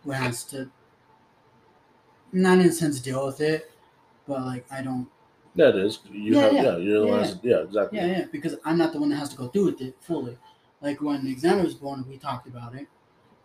[0.03, 0.71] who has to.
[2.31, 3.71] Not in a sense deal with it,
[4.27, 5.09] but like I don't.
[5.55, 5.99] That is.
[6.09, 6.53] You Yeah, have.
[6.53, 6.63] yeah.
[6.63, 7.21] Yeah, you're the Yeah, one.
[7.21, 7.99] that's- Yeah, exactly.
[7.99, 10.37] Yeah, yeah, because I'm not the one that has to go through with it fully.
[10.81, 12.87] Like when Alexander was born, we talked about it,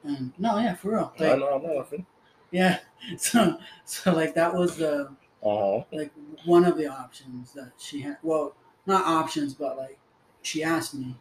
[0.04, 1.12] and no, yeah, for real.
[1.18, 1.54] I Like, know.
[1.56, 2.06] I'm not laughing.
[2.50, 2.80] yeah,
[3.18, 5.84] so so like that was the Uh huh.
[5.92, 6.12] like
[6.44, 8.18] one of the options that she had.
[8.22, 8.56] Well,
[8.86, 9.98] not options, but like
[10.42, 11.16] she asked me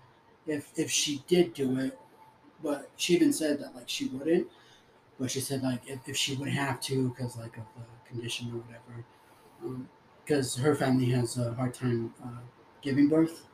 [0.47, 1.99] if if she did do it,
[2.65, 4.49] but she even said that like she wouldn't.
[5.19, 8.51] But she said like if, if she would have to because like of the condition
[8.53, 9.05] or whatever,
[10.23, 12.41] because her family has a hard time uh,
[12.81, 13.47] giving birth,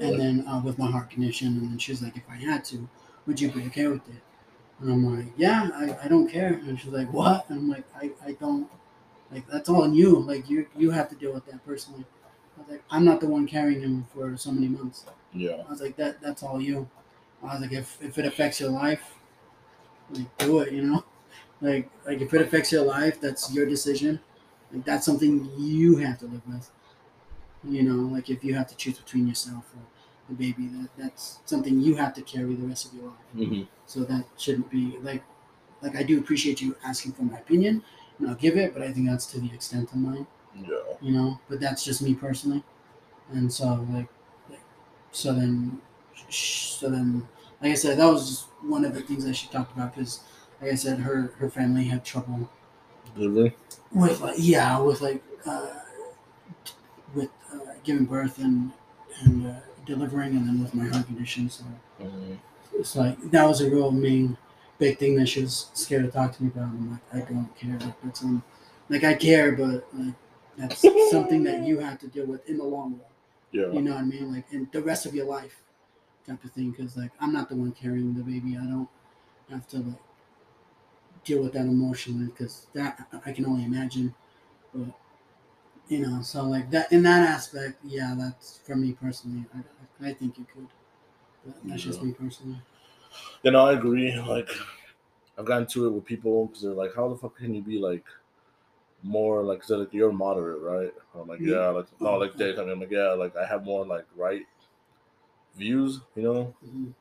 [0.00, 2.64] and then uh, with my heart condition, and then she was like, if I had
[2.66, 2.88] to,
[3.26, 4.22] would you be okay with it?
[4.80, 6.54] And I'm like, yeah, I, I don't care.
[6.54, 7.48] And she's like, what?
[7.50, 8.70] And I'm like, I, I don't
[9.30, 10.20] like that's all on you.
[10.20, 12.06] Like you you have to deal with that personally.
[12.56, 15.06] I was like, I'm not the one carrying him for so many months.
[15.32, 15.64] Yeah.
[15.66, 16.90] I was like, that that's all you.
[17.44, 19.14] I was like, if, if it affects your life,
[20.10, 21.04] like do it, you know?
[21.60, 24.20] Like like if it affects your life, that's your decision.
[24.72, 26.70] Like that's something you have to live with.
[27.64, 29.82] You know, like if you have to choose between yourself or
[30.28, 33.26] the baby, that that's something you have to carry the rest of your life.
[33.34, 35.24] hmm So that shouldn't be like
[35.82, 37.84] like I do appreciate you asking for my opinion
[38.18, 40.96] and I'll give it, but I think that's to the extent of mine Yeah.
[41.00, 42.62] you know but that's just me personally
[43.30, 44.08] and so like,
[44.50, 44.60] like
[45.12, 45.82] so then
[46.30, 47.26] so then
[47.62, 50.20] like i said that was just one of the things that she talked about because
[50.60, 52.48] like i said her her family had trouble
[53.16, 53.54] Delivery.
[53.92, 55.68] with like yeah with like uh
[57.14, 58.72] with uh, giving birth and
[59.22, 59.54] and uh,
[59.86, 61.64] delivering and then with my heart condition so
[62.00, 62.38] Mhm.
[62.72, 64.36] it's like that was a real main
[64.78, 67.54] big thing that she was scared to talk to me about i'm like i don't
[67.56, 68.42] care like that's um,
[68.88, 70.14] like i care but like
[70.58, 73.00] that's something that you have to deal with in the long run
[73.52, 73.70] Yeah.
[73.72, 74.32] you know what I mean?
[74.34, 75.62] Like, in the rest of your life,
[76.26, 76.70] type of thing.
[76.70, 78.56] Because like, I'm not the one carrying the baby.
[78.56, 78.88] I don't
[79.50, 80.02] have to like
[81.24, 82.26] deal with that emotionally.
[82.26, 84.14] Because that I can only imagine.
[84.74, 84.94] But
[85.88, 89.44] you know, so like that in that aspect, yeah, that's for me personally.
[89.54, 90.68] I, I, think you could.
[91.44, 92.60] But that's just me personally.
[93.42, 94.18] You know, I agree.
[94.18, 94.48] Like,
[95.36, 97.78] I've gotten to it with people because they're like, "How the fuck can you be
[97.78, 98.04] like
[99.02, 101.52] more like?" Like, "You're moderate, right?" I'm like, Me?
[101.52, 104.46] "Yeah." Like, no, Oh, like they I'm like, "Yeah." Like, I have more like right
[105.54, 106.54] views, you know.
[106.64, 106.94] Mhm.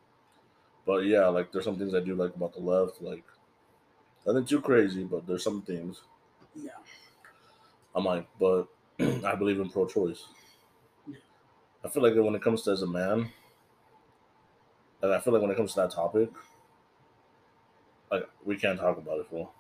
[0.86, 3.02] But yeah, like there's some things I do like about the left.
[3.02, 3.26] Like,
[4.26, 6.04] nothing too crazy, but there's some things
[6.56, 6.78] Yeah.
[7.96, 8.68] I'm like, but
[9.00, 10.26] I believe in pro-choice.
[11.08, 11.18] Yeah.
[11.84, 13.32] I feel like when it comes to as a man,
[15.02, 16.30] like I feel like when it comes to that topic,
[18.12, 19.54] like we can't talk about it, fool.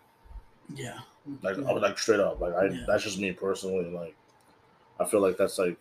[0.73, 1.01] Yeah.
[1.41, 1.71] Like, yeah.
[1.71, 2.85] Like straight up, like I Yeah.
[2.87, 3.89] that's just me personally.
[3.89, 4.15] Like,
[4.99, 5.79] I feel like that's like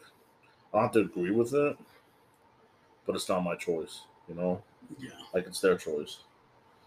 [0.72, 1.78] I don't have to agree with it,
[3.06, 4.02] but it's not my choice.
[4.28, 4.62] You know,
[4.98, 5.10] yeah.
[5.34, 6.18] like it's their choice.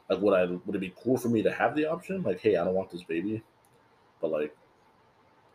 [0.10, 2.24] Like, would I would it be cool for me to have the option?
[2.24, 3.44] Like, hey, I don't want this baby,
[4.22, 4.56] but like,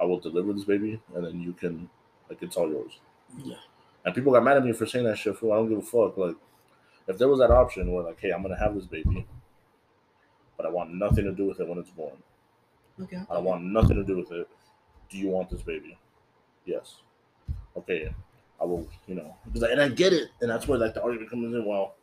[0.01, 1.89] I will deliver this baby, and then you can,
[2.29, 2.99] like, it's all yours.
[3.45, 3.57] Yeah.
[4.05, 5.37] And people got mad at me for saying that shit.
[5.37, 6.17] Fool, I don't give a fuck.
[6.17, 6.37] Like,
[7.07, 9.27] if there was that option where like, hey, I'm gonna have this baby,
[10.57, 12.17] but I want nothing to do with it when it's born.
[13.03, 13.21] Okay.
[13.31, 14.49] I want nothing to do with it.
[15.09, 15.99] Do you want this baby?
[16.65, 16.97] Yes.
[17.77, 18.15] Okay.
[18.61, 18.89] I will.
[19.07, 21.55] You know, because I, and I get it, and that's where like the argument comes
[21.55, 21.65] in.
[21.65, 21.97] Well,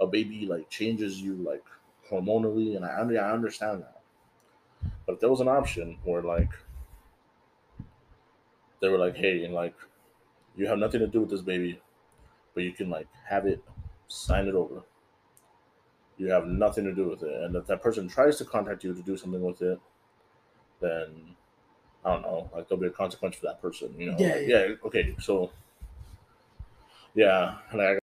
[0.00, 1.64] a baby like changes you like
[2.10, 4.02] hormonally, and I under- I understand that.
[5.06, 6.50] But if there was an option where like
[8.80, 9.74] they were like, hey, and like
[10.56, 11.80] you have nothing to do with this baby,
[12.54, 13.64] but you can like have it,
[14.08, 14.84] sign it over.
[16.16, 18.94] You have nothing to do with it, and if that person tries to contact you
[18.94, 19.78] to do something with it,
[20.80, 21.36] then
[22.04, 24.18] I don't know, like there'll be a consequence for that person, you know?
[24.18, 24.66] Yeah, Like, yeah.
[24.66, 24.74] yeah.
[24.84, 25.52] Okay, so
[27.14, 27.98] yeah, and I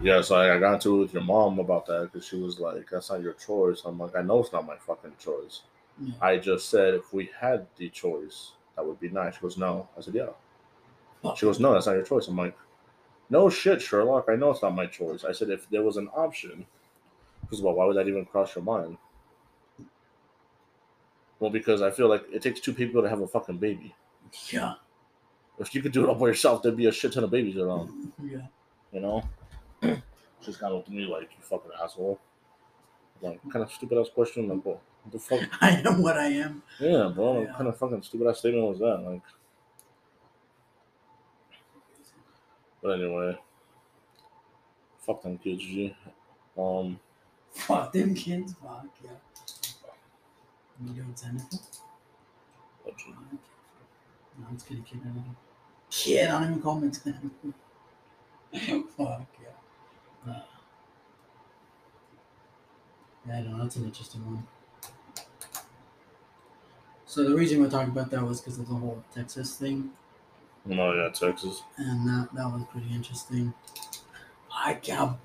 [0.00, 2.58] yeah, so I, I got into it with your mom about that because she was
[2.58, 5.62] like, "That's not your choice." I'm like, "I know it's not my fucking choice."
[6.00, 6.14] Yeah.
[6.22, 9.34] I just said if we had the choice, that would be nice.
[9.34, 10.30] She goes, "No." I said, "Yeah."
[11.36, 12.56] She goes, "No, that's not your choice." I'm like,
[13.28, 14.26] "No shit, Sherlock.
[14.30, 16.66] I know it's not my choice." I said, "If there was an option."
[17.52, 18.96] Of all, why would that even cross your mind?
[21.40, 23.94] Well, because I feel like it takes two people to have a fucking baby.
[24.50, 24.74] Yeah.
[25.60, 27.56] If you could do it all by yourself, there'd be a shit ton of babies
[27.56, 28.12] around.
[28.24, 28.46] Yeah.
[28.92, 29.22] You know?
[30.40, 32.18] She's kind of looked at me like, "You fucking asshole."
[33.20, 34.48] Like, kind of stupid ass question?
[34.48, 35.40] Like, what, what the fuck?
[35.60, 36.62] I am what I am.
[36.80, 37.32] Yeah, bro.
[37.34, 37.52] What Yeah.
[37.54, 39.02] kind of fucking stupid ass statement was that?
[39.06, 39.20] Like,
[42.82, 43.38] but anyway,
[45.06, 45.94] fuck them kids, G.
[46.56, 46.98] Um,
[47.52, 48.54] Fuck them kids.
[48.62, 49.10] Fuck yeah.
[50.82, 51.58] You doing technical?
[52.84, 53.14] what you-
[54.38, 55.00] No, I'm just kidding, kid.
[55.90, 56.14] I don't know.
[56.16, 57.54] Shit, I don't even call them technical.
[58.96, 60.32] Fuck yeah.
[60.32, 60.42] Uh,
[63.26, 63.62] yeah, I don't know.
[63.62, 64.46] That's an interesting one.
[67.06, 69.90] So the reason we're talking about that was because of the whole Texas thing,
[70.70, 71.62] oh yeah, Texas.
[71.76, 73.52] and that that was pretty interesting.
[74.54, 75.18] I got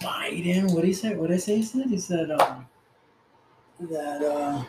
[0.00, 0.72] Biden.
[0.72, 1.14] What did he say?
[1.14, 1.56] What did I say?
[1.56, 2.66] He said he said um,
[3.80, 4.64] that uh,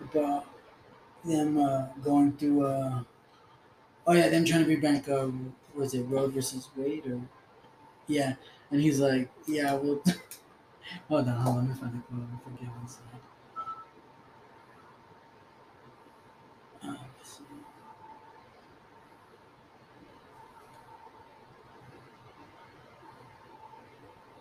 [0.00, 0.46] about
[1.24, 2.66] them uh, going through.
[2.66, 3.02] Uh,
[4.06, 5.08] oh yeah, them trying to bring back.
[5.08, 5.28] Uh,
[5.74, 7.20] was it Roe versus Wade or?
[8.08, 8.34] Yeah,
[8.70, 10.02] and he's like, yeah, well.
[11.08, 11.68] hold on, hold on.
[11.68, 12.28] Let me find the quote.
[12.34, 12.98] I forget let's
[17.24, 17.44] see.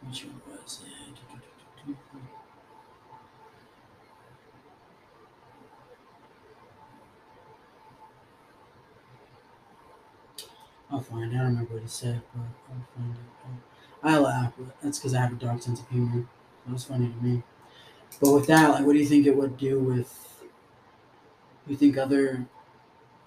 [0.01, 0.92] Which one was it?
[10.93, 11.35] I'll find it.
[11.35, 13.19] I don't remember what he said, but I'll find it.
[14.03, 16.27] I laugh, but that's because I have a dark sense of humor.
[16.65, 17.41] That was funny to me.
[18.21, 20.43] But with that, like, what do you think it would do with?
[21.65, 22.45] You think other,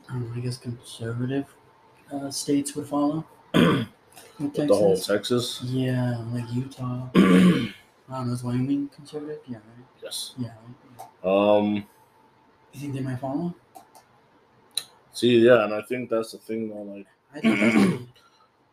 [0.09, 1.47] I don't know, I guess conservative
[2.13, 3.27] uh, states would follow?
[3.55, 5.63] With The whole Texas?
[5.63, 7.09] Yeah, like Utah.
[7.17, 7.19] I
[8.11, 9.41] don't know, is Wyoming conservative?
[9.47, 9.87] Yeah, right.
[10.03, 10.35] yes.
[10.39, 10.51] Yeah.
[11.25, 11.59] Right?
[11.59, 11.87] Um.
[12.75, 13.55] You think they might follow?
[15.13, 16.83] See, yeah, and I think that's the thing, though.
[16.83, 18.03] Like, I think that's pretty-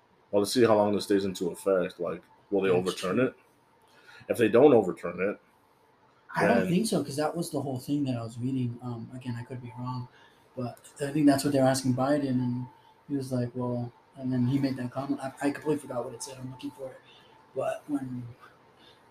[0.31, 1.99] well, to see how long this stays into effect.
[1.99, 3.19] Like, will they That's overturn true.
[3.19, 3.35] it?
[4.29, 5.39] If they don't overturn it,
[6.35, 8.79] I don't think so because that was the whole thing that I was reading.
[8.81, 10.07] Um, again, I could be wrong,
[10.55, 12.67] but I think that's what they were asking Biden, and
[13.07, 15.21] he was like, "Well," and then he made that comment.
[15.21, 16.37] I, I completely forgot what it said.
[16.39, 16.99] I'm looking for it,
[17.55, 18.27] but when,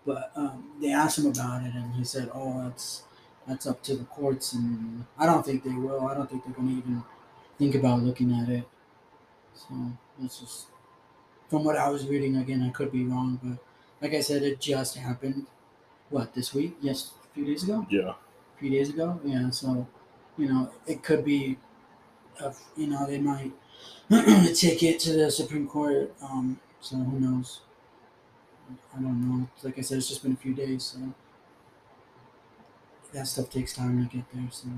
[0.07, 3.05] but um, they asked him about it, and he said, "Oh, that's
[3.47, 6.07] that's up to the courts," and I don't think they will.
[6.09, 7.05] I don't think they're going to even
[7.59, 8.69] think about looking at it.
[9.55, 9.75] So
[10.19, 10.67] that's just
[11.49, 12.37] from what I was reading.
[12.37, 13.59] Again, I could be wrong, but
[14.03, 15.47] like I said, it just happened.
[16.11, 16.77] What this week?
[16.81, 17.87] Yes, a few days ago.
[17.91, 18.15] yeah.
[18.57, 19.21] A few days ago.
[19.25, 19.51] Yeah.
[19.51, 19.87] So,
[20.39, 21.59] you know, it could be,
[22.41, 23.53] a, you know, they might
[24.55, 26.15] take it to the Supreme Court.
[26.23, 26.61] Um.
[26.81, 27.61] So who knows?
[28.95, 29.49] I don't know.
[29.63, 31.13] Like I said, it's just been a few days, so
[33.13, 34.51] that stuff takes time to get there.
[34.51, 34.69] So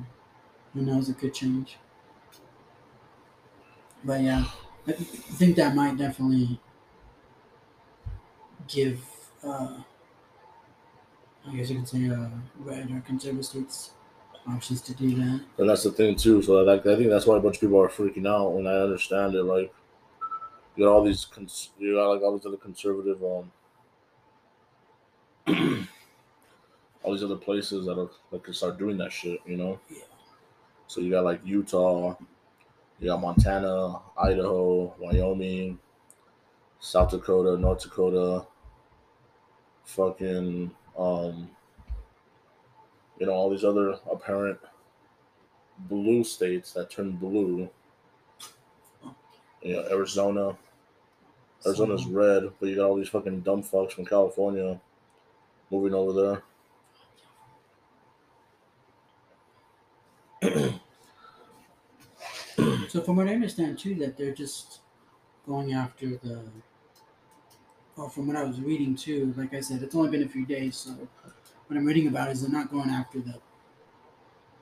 [0.75, 1.09] who knows?
[1.09, 1.79] It could change.
[4.05, 4.45] But yeah,
[4.87, 6.61] I think that might definitely
[8.69, 9.03] give,
[9.43, 9.81] uh,
[11.47, 13.93] I guess you could say, uh, red or conservative states
[14.47, 15.41] options to do that.
[15.59, 16.43] And that's the thing too.
[16.43, 18.57] So like, I think that's why a bunch of people are freaking out.
[18.57, 19.43] And I understand it.
[19.45, 19.73] Like,
[20.77, 23.53] you got all these, cons- you got like all these other conservative, um,
[27.03, 29.41] all these other places that are that can start doing that shit.
[29.47, 29.81] You know.
[29.91, 29.99] Yeah.
[30.87, 32.17] So you got like Utah,
[32.99, 35.79] you got Montana, Idaho, Wyoming,
[36.81, 38.47] South Dakota, North Dakota,
[39.85, 41.51] fucking, um,
[43.19, 44.59] you know, all these other apparent
[45.79, 47.69] blue states that turn blue.
[49.63, 50.57] You know, Arizona.
[51.67, 54.79] Arizona's red, but you got all these fucking dumb fucks from California
[55.71, 56.43] moving over there.
[62.95, 64.79] So from what I understand too, that they're just
[65.49, 66.45] going after the.
[67.97, 70.47] Well, from what I was reading too, like I said, it's only been a few
[70.47, 70.93] days, so
[71.67, 73.41] what I'm reading about is they're not going after the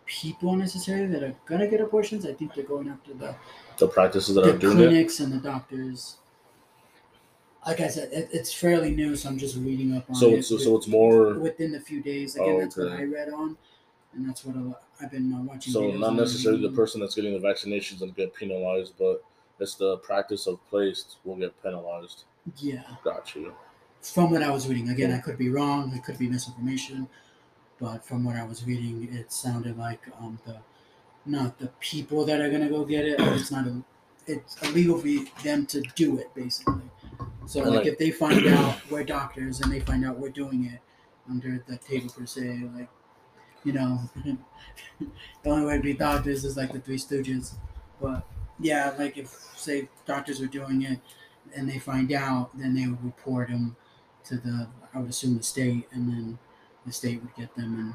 [0.06, 2.24] people necessarily that are gonna get abortions.
[2.24, 3.36] I think they're going after the
[3.76, 4.80] The practices that the are doing it.
[4.88, 6.16] clinics and the doctors.
[7.66, 10.38] Like I said, it, it's fairly new, so I'm just reading up on So it.
[10.38, 12.36] it's so it's more within the few days.
[12.36, 12.92] Again, Oh, that's what.
[12.92, 13.58] I read on,
[14.14, 15.72] and that's what a lot, I've been uh, watching.
[15.72, 19.24] So not necessarily the person that's getting the vaccinations and get penalized, but
[19.58, 22.24] it's the practice of place will get penalized.
[22.58, 23.52] Yeah, Got you.
[24.00, 24.88] from what I was reading.
[24.90, 25.92] Again, I could be wrong.
[25.94, 27.08] It could be misinformation,
[27.78, 30.56] but from what I was reading, it sounded like um the
[31.24, 33.20] not the people that are gonna go get it.
[33.20, 33.82] It's not a.
[34.26, 35.08] It's illegal for
[35.42, 36.82] them to do it, basically.
[37.46, 40.64] So, like, like- if they find out we're doctors and they find out we're doing
[40.66, 40.78] it
[41.28, 42.88] under the table per se, like,
[43.64, 44.00] you know,
[45.44, 47.54] the only way to be doctors is like the Three Stooges.
[48.00, 48.26] But
[48.58, 50.98] yeah, like if say doctors are doing it
[51.54, 53.76] and they find out, then they would report them
[54.24, 56.38] to the, I would assume the state, and then
[56.86, 57.94] the state would get them and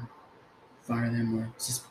[0.82, 1.84] fire them or just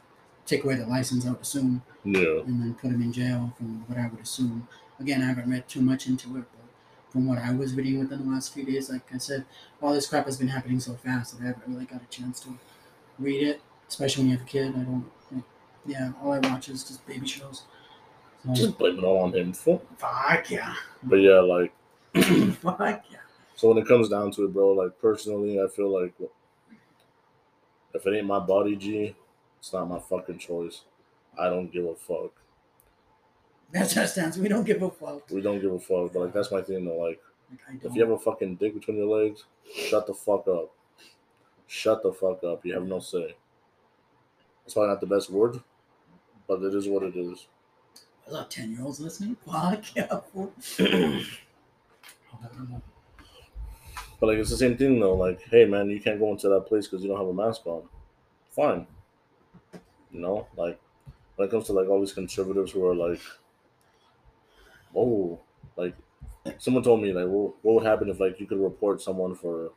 [0.46, 1.26] take away the license.
[1.26, 2.42] I would assume Yeah.
[2.46, 4.68] and then put them in jail from what I would assume.
[5.00, 8.26] Again, I haven't read too much into it, but from what I was reading within
[8.26, 9.46] the last few days, like I said,
[9.82, 12.40] all this crap has been happening so fast that I haven't really got a chance
[12.42, 12.58] to
[13.20, 14.76] read it, especially when you have a kid.
[14.76, 15.06] I don't,
[15.86, 17.64] yeah, all I watch is just baby shows.
[18.44, 19.54] So, Just blame it all on him.
[19.54, 20.76] For fuck yeah.
[21.04, 21.74] But yeah, like
[22.56, 23.18] fuck yeah.
[23.56, 26.14] so when it comes down to it, bro, like personally, I feel like
[27.94, 29.16] if it ain't my body, G,
[29.60, 30.84] it's not my fucking choice.
[31.40, 32.32] I don't give a fuck.
[33.72, 34.38] That's our stance.
[34.38, 35.30] We don't give a fuck.
[35.30, 36.14] We don't give a fuck.
[36.14, 36.98] But like that's my thing though.
[36.98, 37.22] Like
[37.70, 40.74] Like, if you have a fucking dick between your legs, shut the fuck up.
[41.68, 42.66] Shut the fuck up.
[42.66, 43.36] You have no say.
[44.66, 45.62] It's probably not the best word,
[46.48, 47.48] but it is what it is.
[48.26, 49.36] There's about 10 year olds listening.
[49.46, 50.22] Fuck yeah.
[54.20, 55.16] But like it's the same thing though.
[55.16, 57.66] Like, hey man, you can't go into that place because you don't have a mask
[57.68, 57.88] on.
[58.52, 58.88] Fine.
[60.12, 60.80] You know, like
[61.36, 63.22] when it comes to like all these conservatives who are like,
[64.96, 65.40] oh,
[65.76, 65.96] like
[66.58, 69.72] someone told me like, well, what would happen if like you could report someone for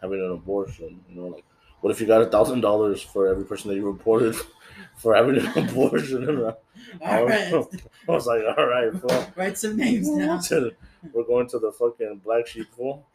[0.00, 1.00] having an abortion?
[1.08, 1.44] You know, like
[1.80, 4.36] what if you got a thousand dollars for every person that you reported
[4.96, 6.28] for having an abortion?
[6.28, 6.54] And
[7.02, 7.82] I, All was, right.
[8.08, 9.36] I was like, all right.
[9.36, 10.40] Write some names down.
[11.12, 13.06] We're going to the fucking black sheep pool.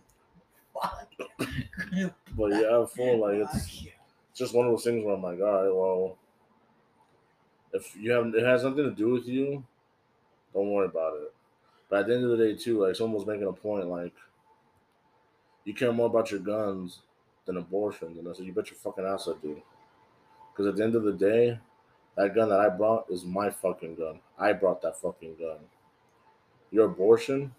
[2.36, 3.20] But yeah, fool.
[3.22, 3.86] Like it's
[4.36, 6.18] just one of those things where I'm like, all right, well,
[7.74, 9.64] if you have it has nothing to do with you,
[10.54, 11.34] don't worry about it.
[11.90, 14.14] But at the end of the day, too, like someone was making a point, like
[15.66, 17.00] you care more about your guns
[17.46, 19.62] than abortion, and I said, you bet your fucking ass I do.
[20.52, 21.60] Because at the end of the day,
[22.16, 24.20] that gun that I brought is my fucking gun.
[24.38, 25.60] I brought that fucking gun.
[26.72, 27.54] Your abortion,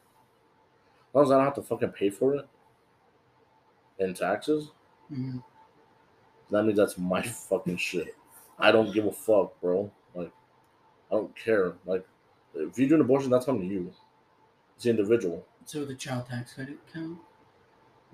[1.09, 2.49] as long as I don't have to fucking pay for it
[3.99, 4.71] in taxes,
[5.11, 5.43] Mhm.
[6.51, 8.17] that means that's my fucking shit.
[8.59, 9.91] I don't give a fuck, bro.
[10.15, 10.33] Like,
[11.11, 11.75] I don't care.
[11.85, 12.07] Like,
[12.55, 13.93] if you do an abortion, that's on you.
[14.77, 15.45] It's the individual.
[15.67, 17.19] So the child tax credit count?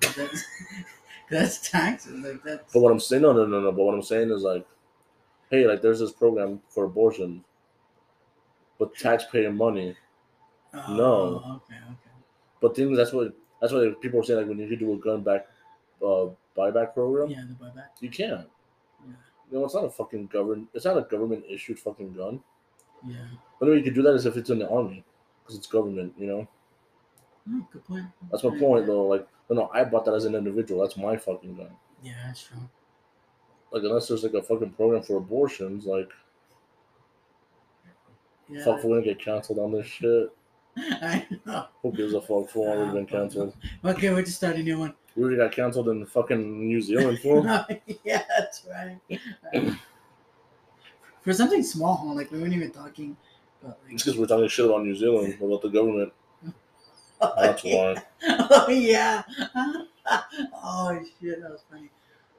[0.01, 0.44] That's,
[1.30, 2.24] that's taxes.
[2.24, 2.72] Like that's.
[2.72, 3.72] But what I'm saying, no, no, no, no.
[3.72, 4.66] But what I'm saying is like,
[5.51, 7.44] hey, like, there's this program for abortion,
[8.78, 9.96] but taxpayer money.
[10.74, 11.16] Oh, no.
[11.57, 11.74] Okay.
[11.74, 12.11] Okay.
[12.61, 14.40] But things that's what that's what people are saying.
[14.40, 15.46] Like, when you could do a gun back,
[16.03, 16.26] uh,
[16.57, 17.88] buyback program, Yeah, the buyback.
[18.01, 18.48] you can't.
[19.07, 19.12] Yeah.
[19.51, 20.68] You know, it's not a fucking government.
[20.74, 22.40] It's not a government issued fucking gun.
[23.07, 23.16] Yeah.
[23.59, 25.05] But the only way you could do that is if it's in the army,
[25.42, 26.14] because it's government.
[26.18, 26.48] You know.
[27.53, 28.07] Oh, good point.
[28.30, 29.07] That's my point, though.
[29.07, 30.80] Like, no, no, I bought that as an individual.
[30.80, 31.70] That's my fucking gun.
[32.03, 32.59] Yeah, that's true.
[33.72, 36.11] Like, unless there's like a fucking program for abortions, like,
[38.48, 38.64] Yeah.
[38.64, 40.30] fuck, we're gonna get canceled on this shit.
[40.76, 41.66] I know.
[41.82, 42.48] Who gives a fuck?
[42.48, 43.55] For already been canceled.
[43.84, 44.94] Okay, we'll just start a new one.
[45.16, 47.42] We already got canceled in fucking New Zealand for.
[48.05, 49.74] yeah, that's right.
[51.22, 53.16] For something small, like we weren't even talking.
[53.62, 56.12] But like, It's because we're talking shit about New Zealand about the government.
[57.20, 58.02] That's why.
[58.28, 59.22] oh yeah.
[60.54, 61.90] oh shit, that was funny.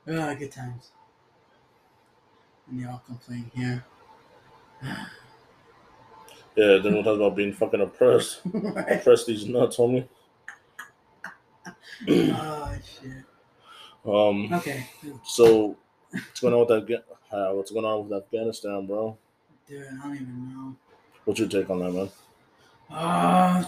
[0.08, 0.92] Oh, good times.
[2.70, 3.86] And they all complain here.
[6.54, 8.42] Yeah, then we'll talk about being fucking oppressed.
[8.54, 8.98] right.
[9.00, 10.06] Oppress these nuts, homie.
[12.10, 13.24] Oh shit.
[14.06, 14.52] Um.
[14.52, 14.86] Okay,
[15.24, 15.78] So,
[16.10, 17.04] what's going on with that?
[17.32, 19.18] Uh, what's going on with Afghanistan, bro?
[19.66, 20.76] dude, I don't even know.
[21.24, 22.10] What's your take on that, man?
[22.90, 23.64] Uh,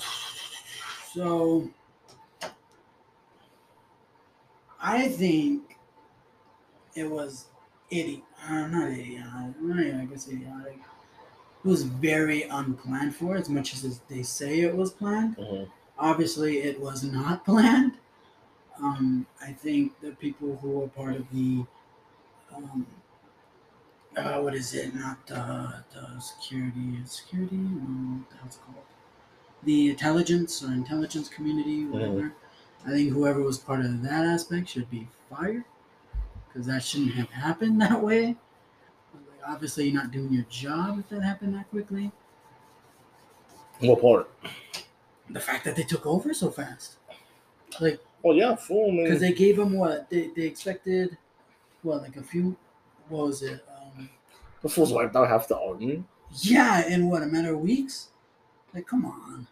[1.13, 1.69] so
[4.81, 5.77] I think
[6.95, 7.45] it was
[7.91, 9.61] idi- uh, not idiotic.
[9.61, 10.79] Not even, I guess idiotic.
[11.63, 15.37] It was very unplanned for, as much as they say it was planned.
[15.37, 15.69] Mhm.
[15.97, 17.97] Obviously, it was not planned.
[18.81, 21.63] Um, I think the people who were part of the,
[22.53, 22.85] um,
[24.17, 24.93] uh, what is it?
[24.95, 27.55] Not the, the security, security?
[27.55, 28.85] No, what the hell's it called?
[29.65, 32.33] The intelligence or intelligence community, whatever.
[32.85, 35.63] I think whoever was part of that aspect should be fired
[36.47, 38.37] because that shouldn't have happened that way.
[39.45, 42.11] obviously you're not doing your job if that happened that quickly.
[43.79, 44.29] What part?
[45.29, 46.97] The fact that they took over so fast,
[47.79, 48.91] like Well, yeah, fool.
[48.99, 51.17] I because they gave them what they, they expected,
[51.81, 52.57] what like a few,
[53.09, 53.65] what was it?
[53.77, 54.09] Um,
[54.61, 56.03] the fools wiped out half the army.
[56.41, 58.09] yeah, in what a matter of weeks.
[58.73, 59.47] Like, come on.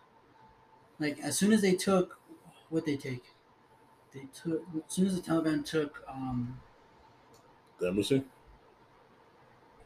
[1.02, 2.20] Like as soon as they took,
[2.70, 3.26] what they take,
[4.14, 6.04] they took as soon as the Taliban took.
[6.08, 6.62] um
[7.80, 8.24] The embassy.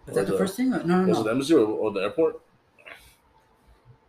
[0.05, 0.69] Was that the the- first thing?
[0.71, 1.21] No, no, Was no.
[1.21, 2.41] it the embassy or, or the airport?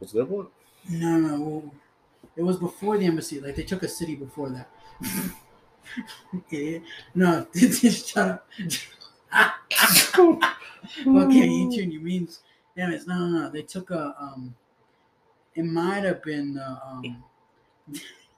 [0.01, 0.51] Was it the airport?
[0.89, 1.75] No, no, well,
[2.37, 3.41] it was before the embassy.
[3.41, 4.71] Like they took a city before that.
[6.51, 6.83] Idiot.
[7.15, 8.49] No, shut up.
[11.07, 12.29] okay, you mean
[12.77, 13.07] damn it?
[13.07, 13.51] No, no, no.
[13.51, 14.55] They took a um.
[15.57, 17.25] It might have been the um.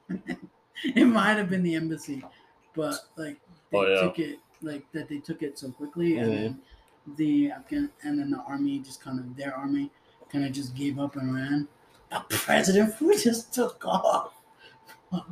[0.84, 2.22] it might have been the embassy,
[2.74, 3.38] but like
[3.70, 4.00] they Oh, yeah.
[4.00, 5.08] took it like that.
[5.08, 6.62] They took it so quickly, and then
[7.16, 9.90] the Afghan and then the army just kind of their army
[10.30, 11.68] kind of just gave up and ran.
[12.10, 14.32] The president who just took off.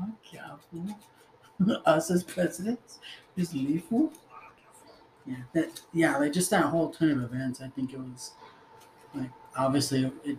[1.86, 2.98] Us as presidents
[3.36, 4.12] just leave fool.
[5.24, 7.60] Yeah, that yeah, like just that whole turn of events.
[7.60, 8.32] I think it was
[9.14, 10.36] like obviously it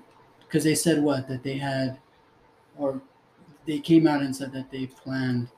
[0.47, 1.99] because they said what that they had
[2.77, 3.01] or
[3.65, 5.49] they came out and said that they planned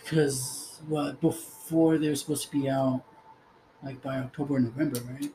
[0.00, 3.04] because what before they were supposed to be out
[3.82, 5.34] like by October or November, right?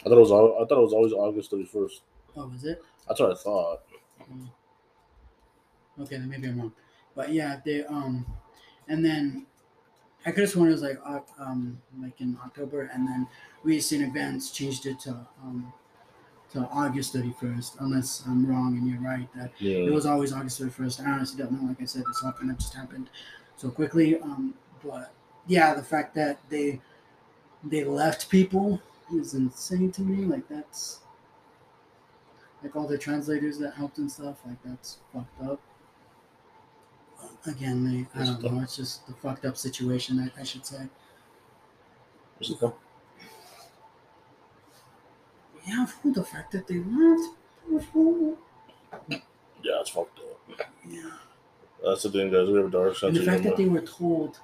[0.00, 0.32] I thought it was.
[0.32, 2.02] I thought it was always August thirty first.
[2.36, 2.82] Oh, was it?
[3.06, 3.82] That's what I thought.
[5.98, 6.74] Okay, then maybe I'm wrong.
[7.14, 8.26] But yeah, they um,
[8.88, 9.46] and then
[10.26, 11.00] I could have sworn it was like
[11.38, 13.28] um like in October, and then
[13.64, 15.74] we seen events changed it to um
[16.64, 17.76] August 31st.
[17.80, 19.78] Unless I'm wrong and you're right that Yeah.
[19.78, 21.06] it was always August 31st.
[21.06, 21.68] I honestly don't know.
[21.68, 23.10] Like I said, this all kind of just happened
[23.56, 24.20] so quickly.
[24.20, 24.54] Um,
[24.84, 25.12] but
[25.46, 26.80] yeah, the fact that they
[27.64, 28.80] they left people
[29.14, 30.24] is insane to me.
[30.24, 31.00] Like that's
[32.62, 34.38] like all the translators that helped and stuff.
[34.46, 35.60] Like that's fucked up.
[37.46, 37.84] Again,
[38.14, 38.60] they, I don't know.
[38.60, 40.18] It's just the fucked up situation.
[40.36, 40.88] I, I should say.
[42.38, 42.74] What's it called?
[45.66, 47.86] Yeah, fool, the fact that they left.
[47.92, 48.38] fool.
[49.08, 50.68] Yeah, it's fucked up.
[50.88, 51.10] Yeah.
[51.84, 52.48] That's the thing, guys.
[52.48, 54.38] We have a dark And the fact that they were told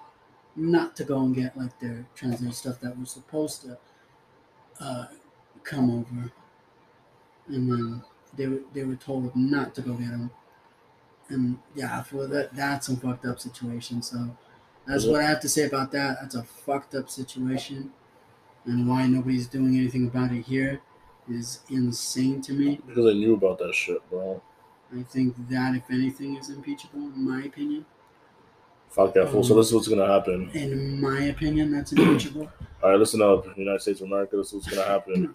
[0.56, 3.78] not to go and get like their translated stuff that was supposed to
[4.80, 5.06] uh,
[5.62, 6.32] come over,
[7.48, 8.02] and then
[8.36, 10.30] they were they were told not to go get them,
[11.28, 14.02] and yeah, for that that's some fucked up situation.
[14.02, 14.36] So
[14.86, 16.18] that's what I have to say about that.
[16.20, 17.92] That's a fucked up situation,
[18.66, 20.82] and why nobody's doing anything about it here
[21.30, 22.80] is insane to me.
[22.86, 24.42] Because I knew about that shit, bro.
[24.94, 27.86] I think that if anything is impeachable, in my opinion.
[28.90, 29.42] Fuck that fool.
[29.42, 30.50] So this is what's gonna happen.
[30.52, 32.50] In my opinion, that's impeachable.
[32.82, 34.36] All right, listen up, United States of America.
[34.36, 35.34] This is what's gonna happen.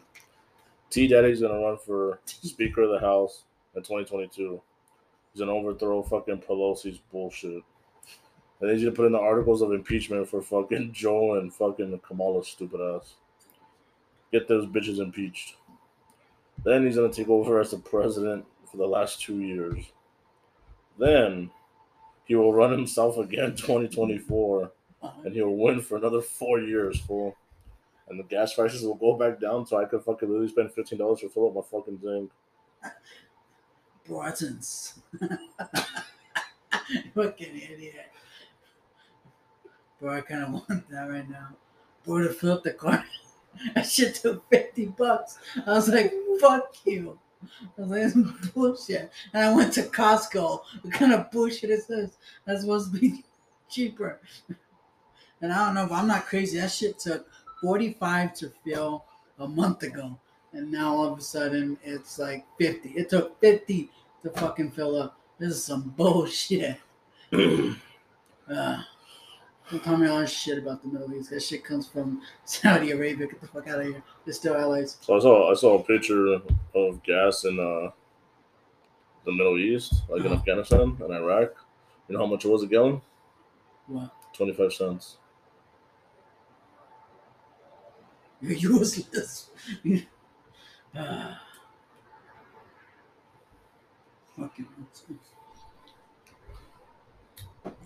[0.92, 4.62] T Daddy's gonna run for Speaker of the House in 2022.
[5.34, 7.64] He's gonna overthrow fucking Pelosi's bullshit.
[8.62, 12.00] I need you to put in the articles of impeachment for fucking Joe and fucking
[12.08, 13.16] Kamala's stupid ass.
[14.32, 15.56] Get those bitches impeached.
[16.64, 19.86] Then he's gonna take over as the president for the last two years.
[20.98, 21.52] Then
[22.26, 24.72] he will run himself again 2024
[25.24, 27.36] and he'll win for another four years, fool.
[28.10, 31.00] And the gas prices will go back down, so I could fucking literally spend fifteen
[31.00, 32.30] dollars to fill up my fucking thing.
[34.08, 35.00] Bratons.
[37.14, 38.12] Fucking idiot.
[40.00, 41.50] Bro, I kind of want that right now.
[42.06, 43.04] Bro, to fill up the car.
[43.76, 45.38] That shit took 50 bucks.
[45.66, 47.20] I was like, fuck you.
[47.78, 49.12] I was like, this is bullshit.
[49.34, 50.62] And I went to Costco.
[50.82, 52.18] What kind of bullshit is this?
[52.46, 53.24] That's supposed to be
[53.70, 54.20] cheaper.
[55.42, 56.60] And I don't know, but I'm not crazy.
[56.60, 57.28] That shit took
[57.62, 59.06] 45 to fill
[59.40, 60.18] a month ago.
[60.54, 62.90] And now all of a sudden it's like 50.
[62.90, 63.90] It took 50
[64.24, 65.20] to fucking fill up.
[65.40, 66.78] This is some bullshit.
[68.50, 68.82] Uh,
[69.70, 71.30] don't tell me all this shit about the Middle East.
[71.30, 73.28] That shit comes from Saudi Arabia.
[73.28, 74.02] Get the fuck out of here.
[74.26, 74.98] They're still allies.
[75.02, 76.40] So I saw I saw a picture
[76.76, 77.92] of gas in uh,
[79.26, 80.36] the Middle East, like in Uh-huh.
[80.36, 81.50] Afghanistan and Iraq.
[82.08, 83.02] You know how much it was a gallon?
[83.88, 84.12] What?
[84.34, 85.18] Twenty five cents.
[88.40, 89.50] You're useless.
[90.96, 91.34] uh,
[94.38, 95.34] fucking nonsense.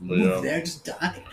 [0.01, 0.41] But Move yeah.
[0.41, 1.23] there, just die.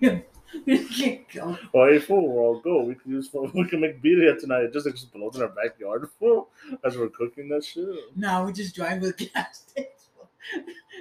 [0.00, 0.22] you
[0.66, 1.56] you can't go.
[1.72, 2.84] Oh, hey, fool, we're all go.
[2.84, 4.64] We can use we can make birria tonight.
[4.64, 6.48] It just explodes in our backyard, fool,
[6.84, 7.88] as we're cooking that shit.
[8.14, 10.08] No, we just drive with gas tanks.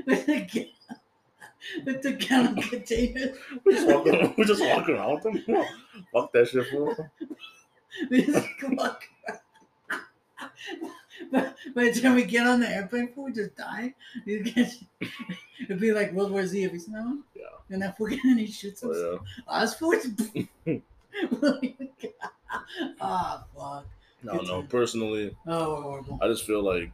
[0.05, 0.65] with gas,
[1.85, 3.37] With the gallon containers.
[3.65, 5.65] We just walk around, we just walk around with them.
[6.11, 6.95] Fuck that shit, fool.
[8.09, 9.39] We just walk around.
[11.31, 13.93] But by the time we get on the airplane, fool, we just die.
[14.27, 17.23] It'd be like World War Z if smell him.
[17.35, 17.43] Yeah.
[17.69, 19.21] And that fool and he shoots himself.
[19.47, 20.05] Oh, Us fools.
[23.01, 23.85] Ah, fuck.
[24.23, 24.33] yeah.
[24.33, 24.61] No, no.
[24.63, 26.19] Personally, Oh, horrible.
[26.21, 26.91] I just feel like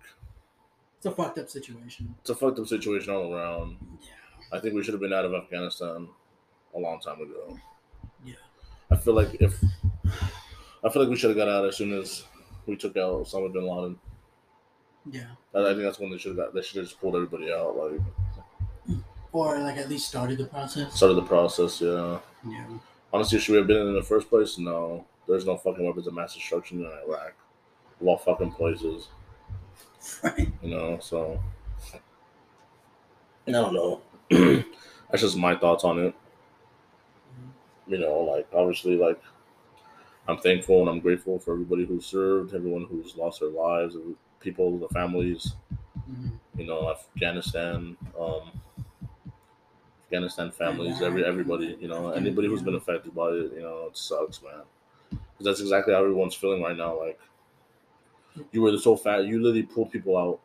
[0.97, 2.13] It's a fucked up situation.
[2.21, 3.77] it's a fucked up situation all around.
[4.01, 4.09] Yeah.
[4.51, 6.07] I think we should have been out of Afghanistan
[6.75, 7.57] a long time ago.
[8.25, 8.34] Yeah.
[8.91, 9.61] I feel like if
[10.84, 12.23] I feel like we should have got out as soon as
[12.65, 13.99] we took out Osama bin Laden.
[15.06, 15.28] Yeah.
[15.54, 16.54] I, I think that's when they should have got.
[16.54, 17.76] They should have just pulled everybody out.
[17.78, 18.97] Like
[19.32, 20.95] Or like at least started the process.
[20.95, 21.82] started the process.
[21.82, 22.20] Yeah.
[22.47, 22.66] Yeah.
[23.14, 24.58] Honestly, should we have been in in the first place?
[24.58, 25.06] No.
[25.28, 27.34] There's no fucking weapons of mass destruction in Iraq.
[28.02, 29.08] Of all fucking places.
[30.24, 30.50] Right.
[30.64, 31.00] You know.
[31.02, 31.39] So
[33.47, 34.02] I don't know.
[35.10, 36.16] that's just my thoughts on it.
[37.88, 39.20] you know, like obviously, like
[40.30, 43.95] I'm thankful and I'm grateful for everybody who served, everyone who's lost their lives,
[44.39, 45.55] people, the families,
[46.09, 46.32] Mhm.
[46.55, 48.51] you know, Afghanistan, um,
[50.05, 53.97] Afghanistan families, every everybody, you know, anybody who's been affected by it, you know, it
[53.97, 54.61] sucks, man.
[55.11, 56.99] 'Cause that's exactly how everyone's feeling right now.
[56.99, 57.19] Like
[58.51, 60.39] you were so fat, you literally pulled people out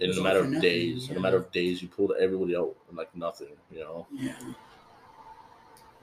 [0.00, 1.10] in It's a matter of nothing, days.
[1.10, 4.32] In a matter of days, you pulled everybody out in like nothing, you know Yeah.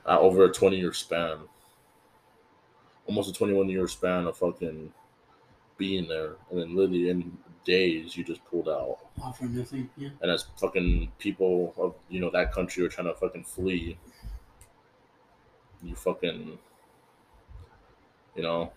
[0.06, 1.40] uh, over a 20 year span.
[3.08, 4.92] Almost a 21 year span of fucking
[5.78, 6.36] being there.
[6.50, 9.00] And then literally in days, you just pulled out.
[9.22, 9.90] All for nothing.
[9.98, 10.10] Yeah.
[10.22, 13.98] And as fucking people of, you know, that country are trying to fucking flee,
[15.84, 16.58] you fucking,
[18.36, 18.72] you know,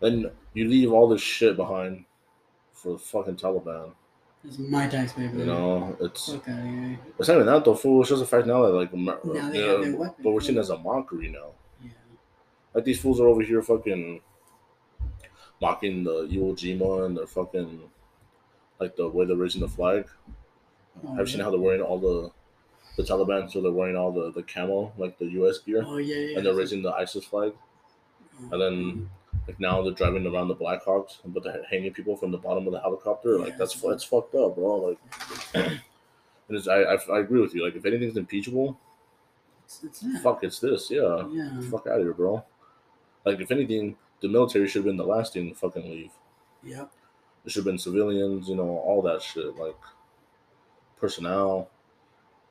[0.00, 2.04] then you leave all this shit behind
[2.72, 3.92] for the fucking Taliban.
[4.44, 5.38] It's my tax paper.
[5.38, 6.52] You know, it's okay.
[6.52, 6.98] out of here.
[7.18, 8.00] it's not even that though, fool.
[8.00, 10.40] It's just the fact now that like, Amer- Now you uh, have know, but we're
[10.40, 11.50] seen as a mockery now.
[12.74, 12.78] Yeah.
[12.78, 14.20] Like these fools are over here fucking
[15.60, 17.80] mocking the Iwo Jima and they're fucking
[18.80, 20.06] like the way they're raising the flag.
[21.04, 22.30] Oh, Have you seen how they're wearing all the
[22.96, 23.50] the Taliban?
[23.50, 25.58] So they're wearing all the the camo like the U.S.
[25.58, 26.36] gear, Oh yeah, yeah.
[26.36, 27.52] and they're raising the ISIS flag.
[28.50, 29.04] And then mm-hmm.
[29.46, 32.72] like now they're driving around the Blackhawks, but they're hanging people from the bottom of
[32.72, 33.38] the helicopter.
[33.38, 34.76] Like Yeah, that's it's- that's fucked up, bro.
[34.76, 34.98] Like,
[35.54, 35.80] and
[36.58, 37.64] it's, I, I I agree with you.
[37.64, 38.78] Like if anything's impeachable,
[39.64, 40.90] it's, it's fuck, it's this.
[40.90, 41.26] Yeah.
[41.30, 41.60] Yeah.
[41.70, 42.44] Fuck out of here, bro.
[43.24, 46.12] Like, if anything, the military should have been the last thing to fucking leave.
[46.62, 46.86] Yeah.
[47.44, 49.76] It should have been civilians, you know, all that shit, like
[50.96, 51.70] personnel.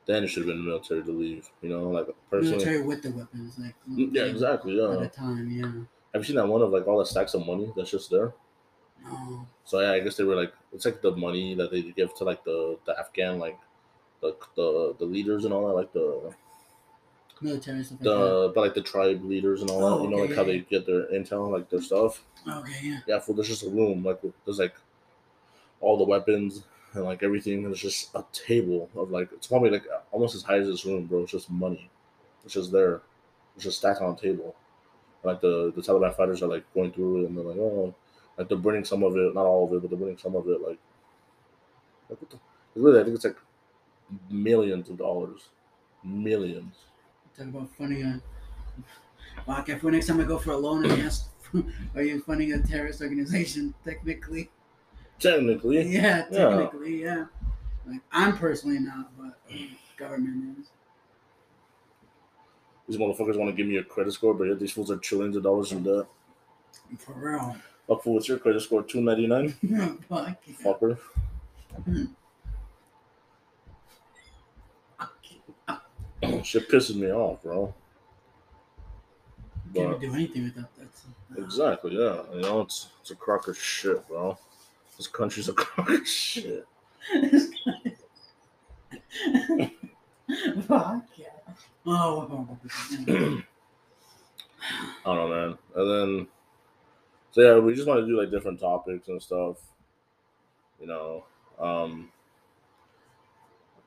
[0.04, 2.56] Then it should have been the military to leave, you know, like personally.
[2.56, 3.74] Military with the weapons, like.
[3.88, 4.76] Mm, yeah, exactly.
[4.76, 4.92] yeah.
[4.92, 5.72] At a time, yeah.
[6.12, 8.34] Have you seen that one of like all the stacks of money that's just there?
[9.02, 9.46] No.
[9.64, 12.24] So yeah, I guess they were like, it's like the money that they give to
[12.24, 13.58] like the the Afghan like
[14.20, 16.34] the the, the leaders and all that, like the
[17.42, 20.02] Military stuff like the but like the tribe leaders and all Oh, that.
[20.04, 22.22] You oh, know, okay, like how yeah, they get their intel, like their stuff.
[22.48, 23.00] Okay, yeah.
[23.06, 24.74] Yeah, for there's just a room like there's like
[25.80, 26.64] all the weapons
[26.94, 27.62] and like everything.
[27.64, 31.06] There's just a table of like it's probably like almost as high as this room,
[31.06, 31.22] bro.
[31.22, 31.90] It's just money.
[32.44, 33.02] It's just there.
[33.56, 34.54] It's just stacked on a table.
[35.24, 37.94] Like the the Taliban fighters are like going through it and they're like, oh,
[38.36, 40.48] like they're burning some of it, not all of it, but they're burning some of
[40.48, 40.60] it.
[40.60, 40.78] Like,
[42.08, 42.38] like what the,
[42.74, 43.36] really, I think it's like
[44.30, 45.48] millions of dollars,
[46.04, 46.74] millions.
[47.36, 48.08] Talk about funding a.
[48.08, 48.82] Uh,
[49.46, 51.28] well, okay, for next time I go for a loan and ask,
[51.94, 53.74] are you funding a terrorist organization?
[53.84, 54.50] Technically,
[55.18, 56.48] Technically, yeah, Yeah.
[56.48, 57.26] technically, yeah.
[57.86, 60.66] Like I'm personally not, but um, government is.
[62.88, 65.36] these motherfuckers want to give me a credit score, but yet these fools are trillions
[65.36, 66.06] of dollars in debt.
[66.98, 67.56] For real.
[67.88, 68.82] Fuck fool, what's your credit score?
[68.82, 69.50] Two ninety nine.
[70.08, 70.36] Fuck.
[70.62, 70.98] Fucker.
[71.84, 72.04] Hmm.
[76.42, 77.74] Shit pisses me off, bro.
[79.74, 81.42] Can't do anything without that.
[81.42, 82.22] exactly, yeah.
[82.34, 84.38] You know, it's it's a crock of shit, bro.
[84.96, 86.66] This country's a crock of shit.
[90.66, 91.26] Fuck yeah.
[91.86, 92.48] Oh,
[93.08, 93.42] I
[95.04, 95.58] don't know, man.
[95.74, 96.26] And then,
[97.32, 99.56] so yeah, we just want to do like different topics and stuff.
[100.80, 101.24] You know,
[101.58, 102.10] um,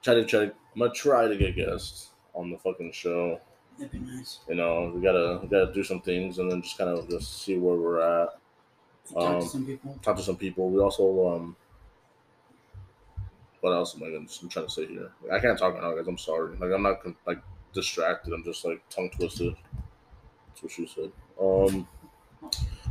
[0.02, 0.42] try to try.
[0.42, 3.40] I'm gonna try to get guests on the fucking show.
[3.78, 4.40] that'd be nice.
[4.48, 7.42] You know, we gotta we gotta do some things and then just kind of just
[7.44, 8.30] see where we're at.
[9.12, 10.00] Talk Um, to some people.
[10.02, 10.70] talk to some people.
[10.70, 11.56] We also um
[13.62, 15.12] what else am I gonna I'm trying to say here?
[15.32, 16.08] I can't talk right now, guys.
[16.08, 16.56] I'm sorry.
[16.58, 17.40] Like I'm not like
[17.74, 18.34] distracted.
[18.34, 19.56] I'm just like tongue twisted.
[20.48, 21.12] That's what she said.
[21.42, 21.88] Um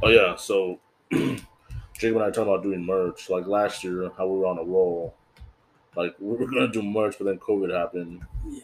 [0.03, 0.81] oh yeah, so
[1.13, 3.31] Jacob and I talking about doing merch.
[3.31, 5.15] Like last year, how we were on a roll.
[5.97, 8.23] Like we were gonna do merch, but then COVID happened.
[8.49, 8.63] Yeah.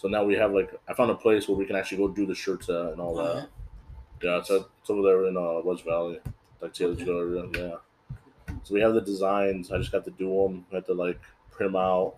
[0.00, 2.24] So now we have like I found a place where we can actually go do
[2.24, 3.48] the shirts at and all Oh, that.
[4.22, 6.20] Yeah, it's, at, it's over there in uh, West Valley,
[6.62, 7.10] like Taylor Okay.
[7.10, 7.46] area.
[7.54, 7.76] Yeah.
[8.62, 9.70] So we have the designs.
[9.70, 10.64] I just got to do them.
[10.72, 11.20] I have to like
[11.50, 12.14] print them out,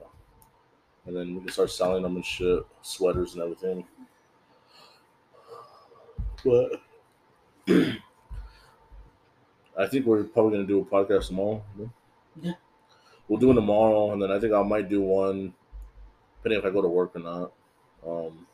[1.06, 3.84] and then we can start selling them and shit, sweaters and everything.
[6.44, 6.80] But
[9.76, 11.64] I think we're probably gonna do a podcast tomorrow.
[12.40, 12.52] Yeah.
[13.26, 15.52] We'll do it tomorrow, and then I think I might do one,
[16.36, 17.52] depending if I go to work or not.
[18.06, 18.46] Um,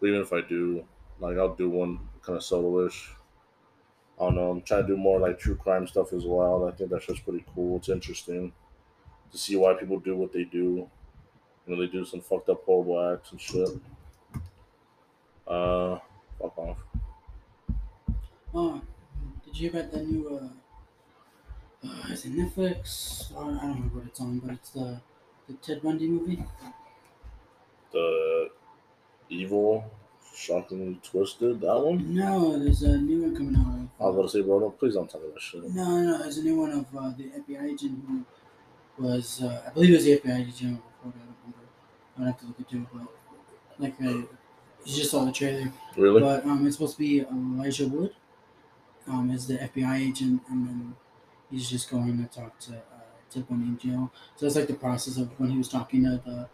[0.00, 0.86] but even if I do,
[1.18, 3.14] like, I'll do one kind of solo-ish.
[4.18, 4.50] I don't know.
[4.50, 6.66] I'm trying to do more like true crime stuff as well.
[6.68, 7.76] I think that's just pretty cool.
[7.78, 8.52] It's interesting
[9.32, 10.90] to see why people do what they do.
[11.66, 13.70] You know, they do some fucked up horrible acts and shit.
[15.46, 15.98] Uh,
[16.38, 16.78] fuck off.
[18.54, 18.82] Oh,
[19.44, 20.28] did you hear about the new?
[20.38, 20.48] Uh,
[21.84, 23.34] uh, is it Netflix?
[23.34, 25.00] Or, I don't know what it's on, but it's the
[25.48, 26.42] the Ted Bundy movie.
[27.92, 28.50] The
[29.28, 29.84] evil,
[30.34, 31.60] shockingly twisted.
[31.60, 32.14] That one.
[32.14, 33.88] No, there's a new one coming out.
[34.00, 35.62] I was about to say, bro, don't, please don't tell me that shit.
[35.70, 38.24] No, no, there's a new one of uh, the FBI agent who
[38.98, 40.82] was, uh, I believe it was the FBI agent.
[40.82, 41.58] Before, I don't remember.
[42.18, 44.26] I'd have to look into it, but like, uh,
[44.84, 45.72] you just saw the trailer.
[45.96, 46.20] Really?
[46.20, 48.14] But um, it's supposed to be Elijah Wood,
[49.06, 50.96] um, as the FBI agent, and then
[51.50, 54.12] he's just going to talk to uh, Bundy in jail.
[54.36, 56.48] So it's like the process of when he was talking to the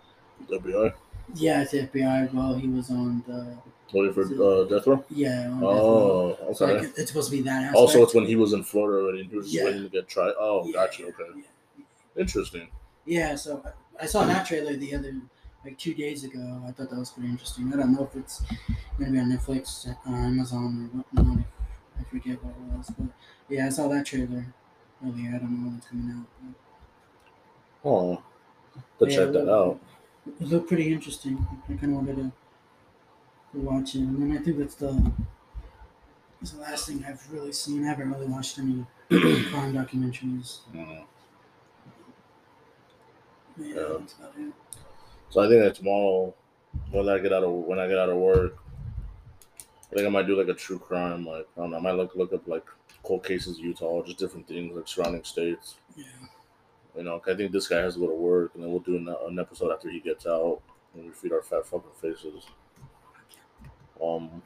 [0.59, 0.93] FBI.
[1.35, 2.55] Yeah, it's the FBI well.
[2.55, 3.57] he was on the
[3.93, 5.03] Waiting for uh, death row.
[5.09, 5.49] yeah.
[5.49, 6.37] On death row.
[6.41, 6.74] Oh, okay.
[6.79, 7.62] like, it's supposed to be that.
[7.64, 7.76] Aspect.
[7.76, 9.64] Also, it's when he was in Florida and he was Yeah.
[9.64, 10.35] waiting to get tried.
[10.39, 11.05] Oh, Yeah, gotcha.
[11.07, 11.85] Okay, yeah.
[12.16, 12.68] interesting.
[13.07, 13.62] Yeah, so
[14.01, 15.14] I saw that trailer the other
[15.64, 16.62] like two days ago.
[16.66, 17.72] I thought that was pretty interesting.
[17.72, 18.43] I don't know if it's
[18.99, 21.45] gonna be on Netflix, uh, Amazon, or whatnot.
[21.99, 23.09] I forget what it was, but
[23.49, 24.55] yeah, I saw that trailer
[25.05, 25.31] earlier.
[25.35, 26.26] I don't know when it's coming out.
[27.83, 28.22] But Oh,
[28.99, 29.81] to Yeah, check that out.
[30.41, 31.39] It looked pretty interesting.
[31.68, 32.33] I kind of wanted to,
[33.55, 35.12] watch it, and then I think that's the
[36.41, 37.85] that's the last thing I've really seen.
[37.85, 40.61] I haven't really watched any crime documentaries.
[40.72, 41.07] Mm.
[43.57, 43.99] Yeah, Yeah.
[43.99, 44.53] that's about it.
[45.31, 46.35] So I think that tomorrow,
[46.91, 48.59] when I get out of when I get out of work,
[49.91, 51.26] I think I might do like a true crime.
[51.26, 52.66] Like I don't know, I might look look up like
[53.03, 55.76] cold cases Utah, just different things like surrounding states.
[55.97, 56.05] Yeah.
[56.99, 58.96] You know, I think this guy has to go to work, and then we'll do
[58.96, 60.61] an, an episode after he gets out,
[60.94, 62.44] and we feed our fat fucking faces.
[64.03, 64.42] Um.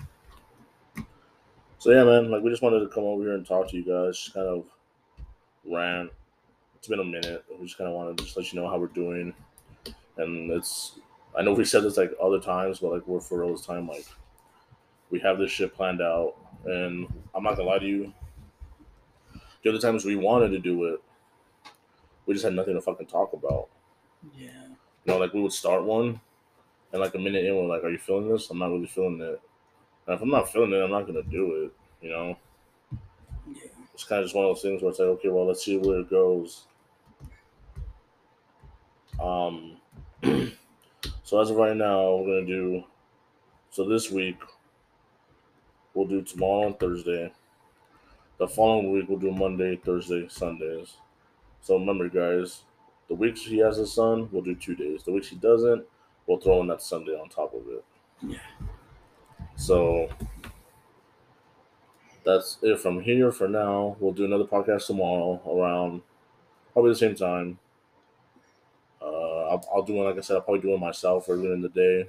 [1.79, 3.85] So yeah, man, like we just wanted to come over here and talk to you
[3.85, 4.67] guys, just kind of
[5.65, 6.11] rant.
[6.77, 7.43] It's been a minute.
[7.59, 9.33] We just kind of wanted to just let you know how we're doing,
[10.19, 10.99] and it's.
[11.35, 13.89] I know we said this like other times, but like we're for real this time.
[13.89, 14.05] Like
[15.09, 16.35] we have this shit planned out,
[16.67, 18.13] and I'm not gonna lie to you.
[19.65, 21.03] The other times we wanted to do it,
[22.27, 23.69] we just had nothing to fucking talk about.
[24.37, 24.69] Yeah.
[25.05, 26.21] You know, like we would start one,
[26.93, 29.21] and like a minute in, we're like, "Are you feeling this?" I'm not really feeling
[29.21, 29.41] it.
[30.07, 31.73] And if I'm not feeling it, I'm not gonna do it.
[32.05, 32.37] You know,
[33.47, 33.71] Yeah.
[33.95, 35.77] it's kind of just one of those things where it's like, okay, well, let's see
[35.79, 36.67] where it goes.
[39.21, 39.79] Um.
[41.25, 42.85] so as of right now, we're gonna do.
[43.71, 44.39] So this week,
[45.95, 47.33] we'll do tomorrow and Thursday.
[48.39, 50.97] The following week, we'll do Monday, Thursday, Sundays.
[51.63, 52.63] So remember, guys,
[53.09, 55.05] the week she has a son, we'll do two days.
[55.05, 55.85] The week she doesn't,
[56.27, 57.85] we'll throw in that Sunday on top of it.
[58.21, 58.39] Yeah.
[59.57, 60.09] So
[62.25, 63.97] that's it from here for now.
[64.01, 66.03] We'll do another podcast tomorrow around
[66.73, 67.59] probably the same time.
[69.01, 71.63] Uh, I'll, I'll do one, like I said, I'll probably do one myself earlier in
[71.63, 72.09] the day.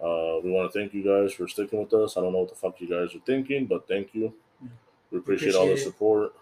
[0.00, 2.16] Uh, we want to thank you guys for sticking with us.
[2.16, 4.32] I don't know what the fuck you guys are thinking, but thank you.
[5.10, 6.34] We appreciate, all the support.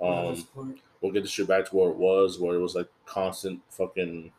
[0.00, 0.76] Um, the support.
[1.00, 4.32] We'll get the shit back to where it was, where it was like constant fucking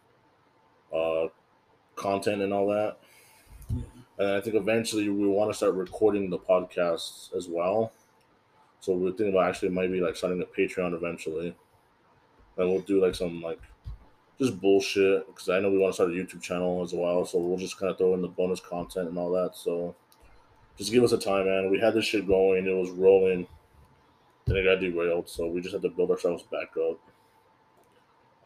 [0.93, 1.27] uh,
[1.95, 2.97] content and all that.
[3.69, 3.81] Yeah.
[4.17, 7.93] And I think eventually we want to start recording the podcasts as well.
[8.81, 11.55] So we're thinking about actually maybe like starting a Patreon eventually.
[12.57, 13.59] And we'll do like some like
[14.39, 17.25] just bullshit because I know we want to start a YouTube channel as well.
[17.25, 19.55] So we'll just kind of throw in the bonus content and all that.
[19.55, 19.95] So
[20.77, 21.69] just give us a time, man.
[21.69, 23.47] We had this shit going, it was rolling.
[24.49, 26.99] Then it got derailed, so we just had to build ourselves back up.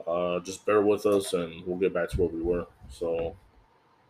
[0.06, 2.68] Uh, just bear with us, and we'll get back to where we were.
[2.89, 3.38] So,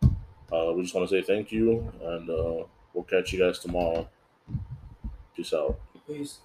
[0.02, 4.08] uh, we just want to say thank you, and uh, we'll catch you guys tomorrow.
[5.36, 5.78] Peace out.
[6.04, 6.40] Peace.